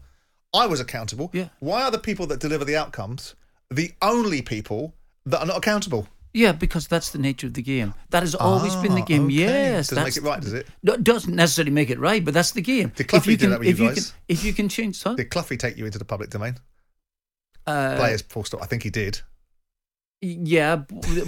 [0.54, 1.28] I was accountable.
[1.35, 1.48] Yeah.
[1.59, 3.35] Why are the people that deliver the outcomes
[3.70, 4.94] the only people
[5.27, 6.09] that are not accountable?
[6.33, 7.95] Yeah, because that's the nature of the game.
[8.11, 9.27] That has always been the Ah, game.
[9.27, 9.35] okay.
[9.35, 10.67] Yes, Doesn't that's make it right, does it?
[10.83, 12.93] No, it doesn't necessarily make it right, but that's the game.
[12.97, 14.11] Did Cloughie if you do can, that with if you guys?
[14.11, 15.15] can, if you can change, huh?
[15.15, 16.57] Did Cloughie take you into the public domain?
[17.67, 18.63] Uh, Players, full stop.
[18.63, 19.21] I think he did.
[20.20, 20.77] Yeah,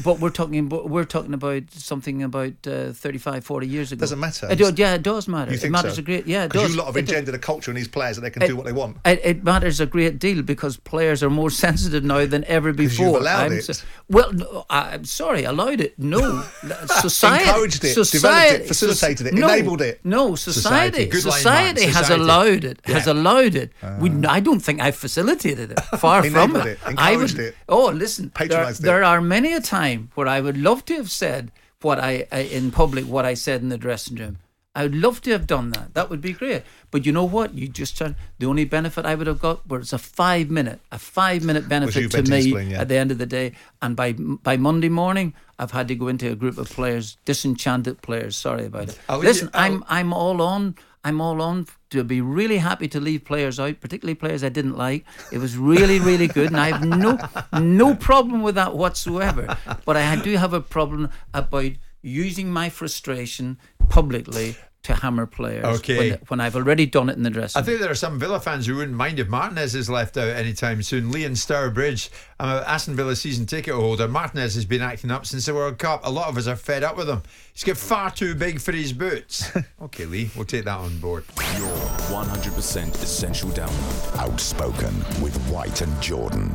[0.04, 0.68] but we're talking.
[0.68, 4.00] But we're talking about something about uh, 35, 40 years ago.
[4.00, 4.48] Doesn't matter.
[4.50, 5.50] It, do- yeah, it does matter.
[5.52, 6.00] You it matters so?
[6.00, 6.26] a great.
[6.26, 6.70] Yeah, it Because does.
[6.72, 8.64] you lot have engendered a culture in these players that they can it- do what
[8.64, 8.96] they want.
[9.04, 12.80] It, it matters a great deal because players are more sensitive now than ever 'Cause
[12.80, 13.18] you've before.
[13.18, 13.84] allowed I'm it.
[14.08, 15.98] well, no, I'm sorry, allowed it.
[15.98, 16.42] No,
[17.00, 20.00] society Encouraged it, society, developed it, facilitated it, no, enabled it.
[20.04, 21.10] No, Society.
[21.10, 22.22] society, society, has Society.
[22.22, 22.80] allowed it.
[22.86, 23.72] Has allowed it.
[24.00, 25.80] we, I don't think I facilitated it.
[25.98, 26.66] Far from it.
[26.66, 30.40] it, I encouraged would, it, Oh, listen, there, there are many a time where I
[30.40, 31.50] would love to have said
[31.82, 34.38] what I, I in public, what I said in the dressing room.
[34.74, 35.94] I would love to have done that.
[35.94, 36.62] That would be great.
[36.90, 37.54] But you know what?
[37.54, 38.14] You just turn.
[38.38, 42.10] The only benefit I would have got was a five minute, a five minute benefit
[42.10, 42.82] to me explain, yeah.
[42.82, 43.52] at the end of the day.
[43.80, 48.02] And by by Monday morning, I've had to go into a group of players, disenchanted
[48.02, 48.36] players.
[48.36, 48.98] Sorry about it.
[49.08, 50.74] I'll- Listen, I'll- I'm I'm all on.
[51.06, 54.76] I'm all on to be really happy to leave players out, particularly players I didn't
[54.76, 55.04] like.
[55.30, 57.16] It was really, really good, and I have no
[57.60, 59.56] no problem with that whatsoever.
[59.84, 61.70] But I do have a problem about
[62.02, 63.56] using my frustration
[63.88, 64.56] publicly
[64.86, 65.64] to hammer players.
[65.64, 66.10] Okay.
[66.10, 68.40] When, when I've already done it in the dressing I think there are some Villa
[68.40, 71.10] fans who wouldn't mind if Martinez is left out anytime soon.
[71.10, 74.08] Lee and Stourbridge, I'm an Aston Villa season ticket holder.
[74.08, 76.02] Martinez has been acting up since the World Cup.
[76.04, 77.22] A lot of us are fed up with him.
[77.52, 79.50] He's got far too big for his boots.
[79.82, 81.24] okay, Lee, we'll take that on board.
[81.58, 81.68] Your
[82.08, 84.16] 100% essential download.
[84.18, 86.54] Outspoken with White and Jordan.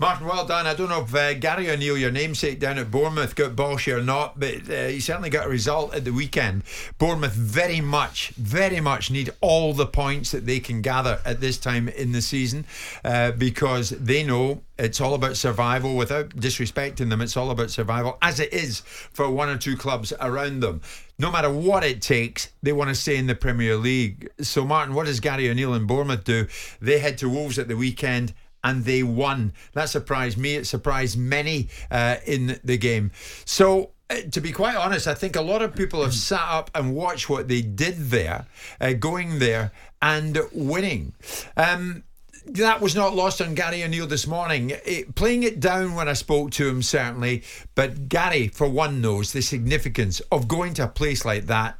[0.00, 0.66] Martin, well done.
[0.66, 4.02] I don't know if uh, Gary O'Neil, your namesake down at Bournemouth, got Bosch or
[4.02, 6.62] not, but uh, he certainly got a result at the weekend.
[6.96, 11.58] Bournemouth very much, very much need all the points that they can gather at this
[11.58, 12.64] time in the season
[13.04, 15.94] uh, because they know it's all about survival.
[15.94, 20.14] Without disrespecting them, it's all about survival, as it is for one or two clubs
[20.18, 20.80] around them.
[21.18, 24.30] No matter what it takes, they want to stay in the Premier League.
[24.40, 26.46] So, Martin, what does Gary O'Neil and Bournemouth do?
[26.80, 28.32] They head to Wolves at the weekend
[28.62, 29.52] and they won.
[29.72, 30.56] That surprised me.
[30.56, 33.10] It surprised many uh, in the game.
[33.44, 33.90] So.
[34.10, 36.94] uh, To be quite honest, I think a lot of people have sat up and
[36.94, 38.46] watched what they did there,
[38.80, 39.70] uh, going there
[40.02, 41.12] and winning.
[41.56, 42.02] Um,
[42.46, 44.72] that was not lost on Gary O'Neil this morning.
[44.84, 47.44] It, playing it down when I spoke to him, certainly,
[47.74, 51.78] but Gary, for one, knows the significance of going to a place like that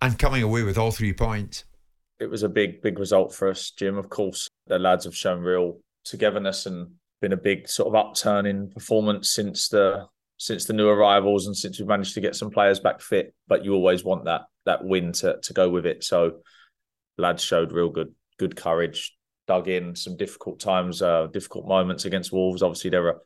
[0.00, 1.64] and coming away with all three points.
[2.20, 3.98] it was a big, big result for us, Jim.
[3.98, 5.78] Of course, the lads have shown real
[6.08, 10.06] togetherness and been a big sort of upturn in performance since the
[10.36, 13.34] since the new arrivals and since we've managed to get some players back fit.
[13.48, 16.04] But you always want that that win to to go with it.
[16.04, 16.38] So
[17.16, 22.32] lads showed real good good courage, dug in some difficult times, uh, difficult moments against
[22.32, 22.62] Wolves.
[22.62, 23.16] Obviously, they're a,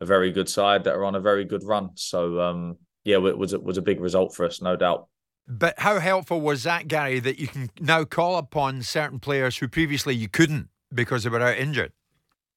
[0.00, 1.90] a very good side that are on a very good run.
[1.94, 5.08] So um, yeah, it was it was a big result for us, no doubt.
[5.48, 9.68] But how helpful was that, Gary, that you can now call upon certain players who
[9.68, 11.92] previously you couldn't because they were out injured?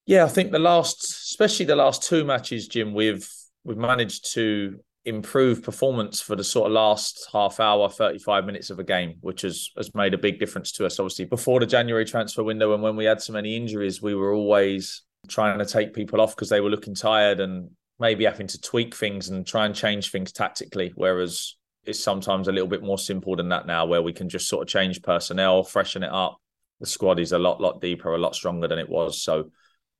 [0.10, 3.30] Yeah, I think the last, especially the last two matches, Jim, we've
[3.64, 8.80] we've managed to improve performance for the sort of last half hour, 35 minutes of
[8.80, 10.99] a game, which has has made a big difference to us.
[10.99, 14.34] Obviously, before the January transfer window and when we had so many injuries, we were
[14.34, 18.60] always trying to take people off because they were looking tired and maybe having to
[18.60, 20.91] tweak things and try and change things tactically.
[20.95, 21.55] Whereas
[21.86, 24.64] it's sometimes a little bit more simple than that now, where we can just sort
[24.64, 26.39] of change personnel, freshen it up.
[26.80, 29.22] The squad is a lot, lot deeper, a lot stronger than it was.
[29.22, 29.51] So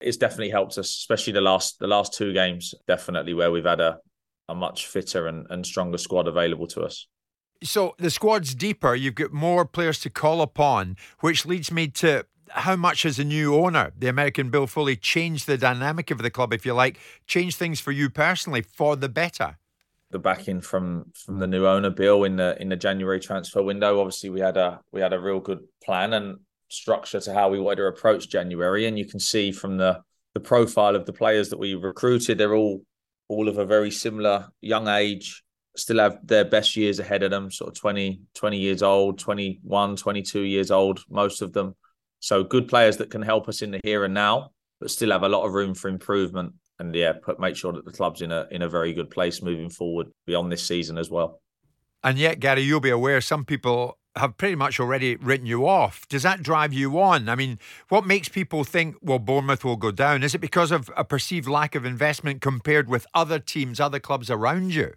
[0.02, 3.82] it's definitely helped us, especially the last the last two games, definitely where we've had
[3.82, 4.00] a,
[4.48, 7.08] a much fitter and, and stronger squad available to us.
[7.62, 12.26] So the squad's deeper, you've got more players to call upon, which leads me to
[12.52, 16.32] how much has the new owner, the American Bill Foley, changed the dynamic of the
[16.32, 16.98] club, if you like,
[17.28, 19.58] changed things for you personally for the better?
[20.12, 24.00] The backing from from the new owner Bill in the in the January transfer window.
[24.00, 26.40] Obviously, we had a we had a real good plan and
[26.70, 30.02] structure to how we wanted to approach January, and you can see from the
[30.36, 32.84] the profile of the players that we recruited, they're all
[33.28, 35.44] all of a very similar young age,
[35.76, 39.96] still have their best years ahead of them, sort of 20, 20 years old, 21,
[39.96, 41.76] 22 years old, most of them.
[42.20, 44.50] So good players that can help us in the here and now,
[44.80, 46.54] but still have a lot of room for improvement.
[46.80, 49.42] And yeah, put make sure that the club's in a in a very good place
[49.42, 51.42] moving forward beyond this season as well.
[52.04, 56.08] And yet, Gary, you'll be aware some people have pretty much already written you off.
[56.08, 57.28] Does that drive you on?
[57.28, 57.60] I mean,
[57.90, 60.24] what makes people think, well, Bournemouth will go down?
[60.24, 64.30] Is it because of a perceived lack of investment compared with other teams, other clubs
[64.30, 64.94] around you?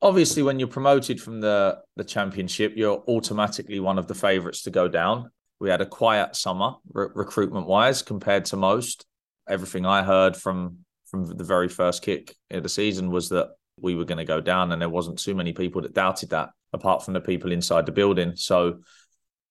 [0.00, 4.70] Obviously, when you're promoted from the the championship, you're automatically one of the favourites to
[4.70, 5.30] go down.
[5.60, 9.04] We had a quiet summer re- recruitment wise compared to most.
[9.48, 10.78] Everything I heard from
[11.10, 13.48] from the very first kick of the season was that
[13.82, 16.50] we were going to go down, and there wasn't too many people that doubted that,
[16.72, 18.34] apart from the people inside the building.
[18.36, 18.80] So,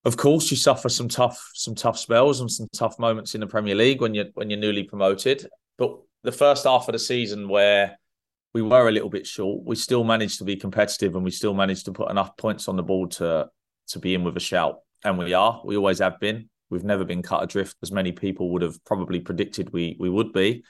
[0.05, 3.47] of course, you suffer some tough some tough spells and some tough moments in the
[3.47, 5.47] Premier League when you're when you're newly promoted.
[5.77, 7.97] But the first half of the season where
[8.53, 11.53] we were a little bit short, we still managed to be competitive and we still
[11.53, 13.49] managed to put enough points on the board to
[13.89, 14.79] to be in with a shout.
[15.03, 15.61] And we are.
[15.63, 16.49] We always have been.
[16.69, 20.33] We've never been cut adrift as many people would have probably predicted we we would
[20.33, 20.63] be.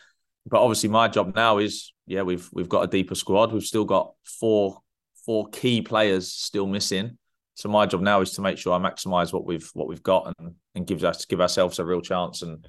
[0.49, 3.51] But obviously, my job now is yeah, we've we've got a deeper squad.
[3.51, 4.79] We've still got four
[5.25, 7.17] four key players still missing.
[7.55, 10.33] So my job now is to make sure I maximise what we've what we've got
[10.37, 12.41] and and gives us give ourselves a real chance.
[12.41, 12.65] And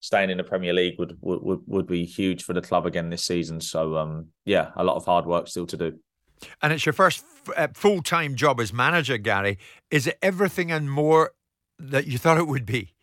[0.00, 3.24] staying in the Premier League would would would be huge for the club again this
[3.24, 3.60] season.
[3.60, 5.98] So um, yeah, a lot of hard work still to do.
[6.62, 9.58] And it's your first f- uh, full time job as manager, Gary.
[9.90, 11.32] Is it everything and more
[11.78, 12.94] that you thought it would be?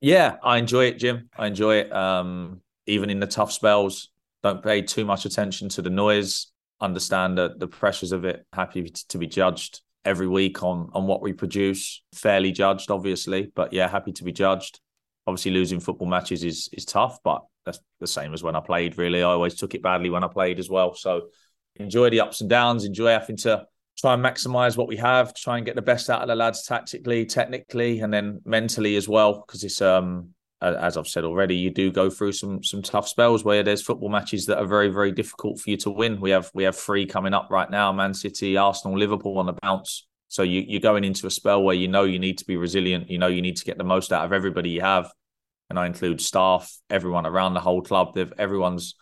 [0.00, 1.28] Yeah, I enjoy it, Jim.
[1.36, 1.92] I enjoy it.
[1.92, 4.10] Um, even in the tough spells,
[4.42, 6.48] don't pay too much attention to the noise.
[6.80, 8.44] Understand that the pressures of it.
[8.52, 12.02] Happy to be judged every week on on what we produce.
[12.14, 14.80] Fairly judged, obviously, but yeah, happy to be judged.
[15.26, 18.98] Obviously, losing football matches is is tough, but that's the same as when I played.
[18.98, 20.94] Really, I always took it badly when I played as well.
[20.94, 21.28] So
[21.76, 22.84] enjoy the ups and downs.
[22.84, 23.64] Enjoy having to
[23.98, 26.66] try and maximize what we have, try and get the best out of the lads
[26.66, 29.44] tactically, technically, and then mentally as well.
[29.46, 30.30] Because it's um
[30.62, 34.08] as I've said already, you do go through some some tough spells where there's football
[34.08, 36.20] matches that are very very difficult for you to win.
[36.20, 39.54] We have we have three coming up right now: Man City, Arsenal, Liverpool on the
[39.54, 40.06] bounce.
[40.28, 43.10] So you, you're going into a spell where you know you need to be resilient.
[43.10, 45.10] You know you need to get the most out of everybody you have,
[45.68, 48.14] and I include staff, everyone around the whole club.
[48.14, 48.94] They've, everyone's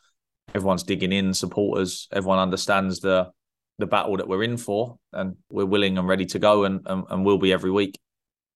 [0.54, 2.08] everyone's digging in, supporters.
[2.10, 3.30] Everyone understands the
[3.78, 7.04] the battle that we're in for, and we're willing and ready to go, and and,
[7.10, 7.98] and will be every week.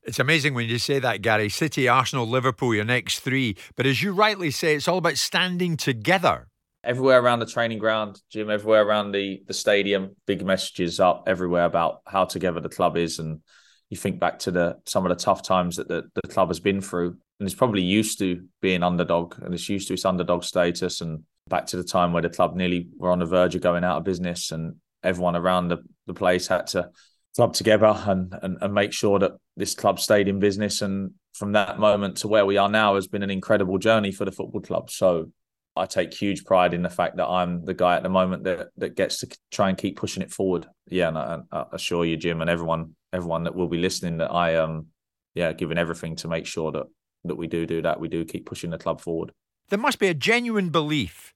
[0.07, 1.48] It's amazing when you say that, Gary.
[1.48, 3.57] City, Arsenal, Liverpool, your next three.
[3.74, 6.48] But as you rightly say, it's all about standing together.
[6.84, 11.64] Everywhere around the training ground, Jim, everywhere around the, the stadium, big messages up everywhere
[11.64, 13.18] about how together the club is.
[13.18, 13.40] And
[13.88, 16.61] you think back to the some of the tough times that the, the club has
[16.61, 17.16] been through.
[17.40, 21.00] And it's probably used to being underdog and it's used to its underdog status.
[21.00, 23.84] And back to the time where the club nearly were on the verge of going
[23.84, 26.90] out of business and everyone around the, the place had to
[27.37, 30.82] club together and, and and make sure that this club stayed in business.
[30.82, 34.24] And from that moment to where we are now has been an incredible journey for
[34.24, 34.91] the football club.
[34.91, 35.30] So
[35.76, 38.68] I take huge pride in the fact that I'm the guy at the moment that
[38.76, 40.66] that gets to try and keep pushing it forward.
[40.89, 44.30] Yeah, and I, I assure you, Jim, and everyone everyone that will be listening, that
[44.30, 44.87] I am, um,
[45.35, 46.87] yeah, giving everything to make sure that
[47.24, 47.99] that we do do that.
[47.99, 49.32] We do keep pushing the club forward.
[49.70, 51.35] There must be a genuine belief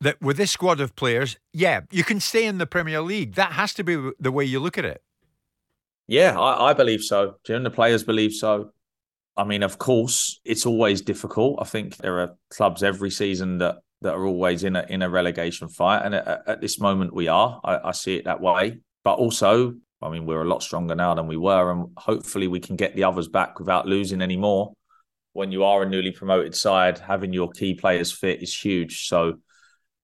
[0.00, 3.34] that with this squad of players, yeah, you can stay in the Premier League.
[3.34, 5.02] That has to be the way you look at it.
[6.06, 7.36] Yeah, I, I believe so.
[7.44, 8.70] Jim, the players believe so.
[9.36, 11.58] I mean, of course, it's always difficult.
[11.60, 15.08] I think there are clubs every season that that are always in a in a
[15.08, 17.60] relegation fight, and at, at this moment we are.
[17.64, 18.78] I, I, see it that way.
[19.02, 22.60] But also, I mean, we're a lot stronger now than we were, and hopefully we
[22.60, 24.72] can get the others back without losing any more.
[25.32, 29.08] When you are a newly promoted side, having your key players fit is huge.
[29.08, 29.38] So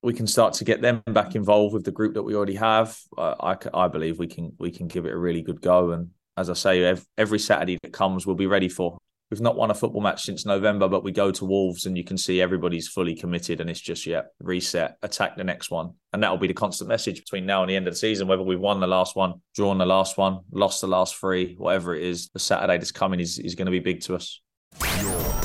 [0.03, 2.98] we can start to get them back involved with the group that we already have.
[3.18, 5.90] I, I, I believe we can we can give it a really good go.
[5.92, 8.98] And as I say, every, every Saturday that comes, we'll be ready for.
[9.30, 12.03] We've not won a football match since November, but we go to Wolves and you
[12.03, 15.92] can see everybody's fully committed and it's just, yeah, reset, attack the next one.
[16.12, 18.42] And that'll be the constant message between now and the end of the season, whether
[18.42, 22.03] we've won the last one, drawn the last one, lost the last three, whatever it
[22.03, 24.40] is, the Saturday that's coming is, is going to be big to us.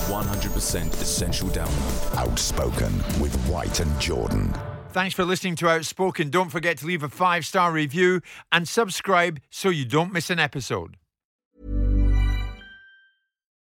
[0.07, 2.15] Your 100% essential download.
[2.17, 4.53] Outspoken with White and Jordan.
[4.89, 6.29] Thanks for listening to Outspoken.
[6.29, 10.39] Don't forget to leave a five star review and subscribe so you don't miss an
[10.39, 10.97] episode.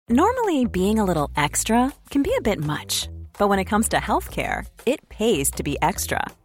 [0.09, 3.07] Normally, being a little extra can be a bit much,
[3.39, 6.25] but when it comes to healthcare, it pays to be extra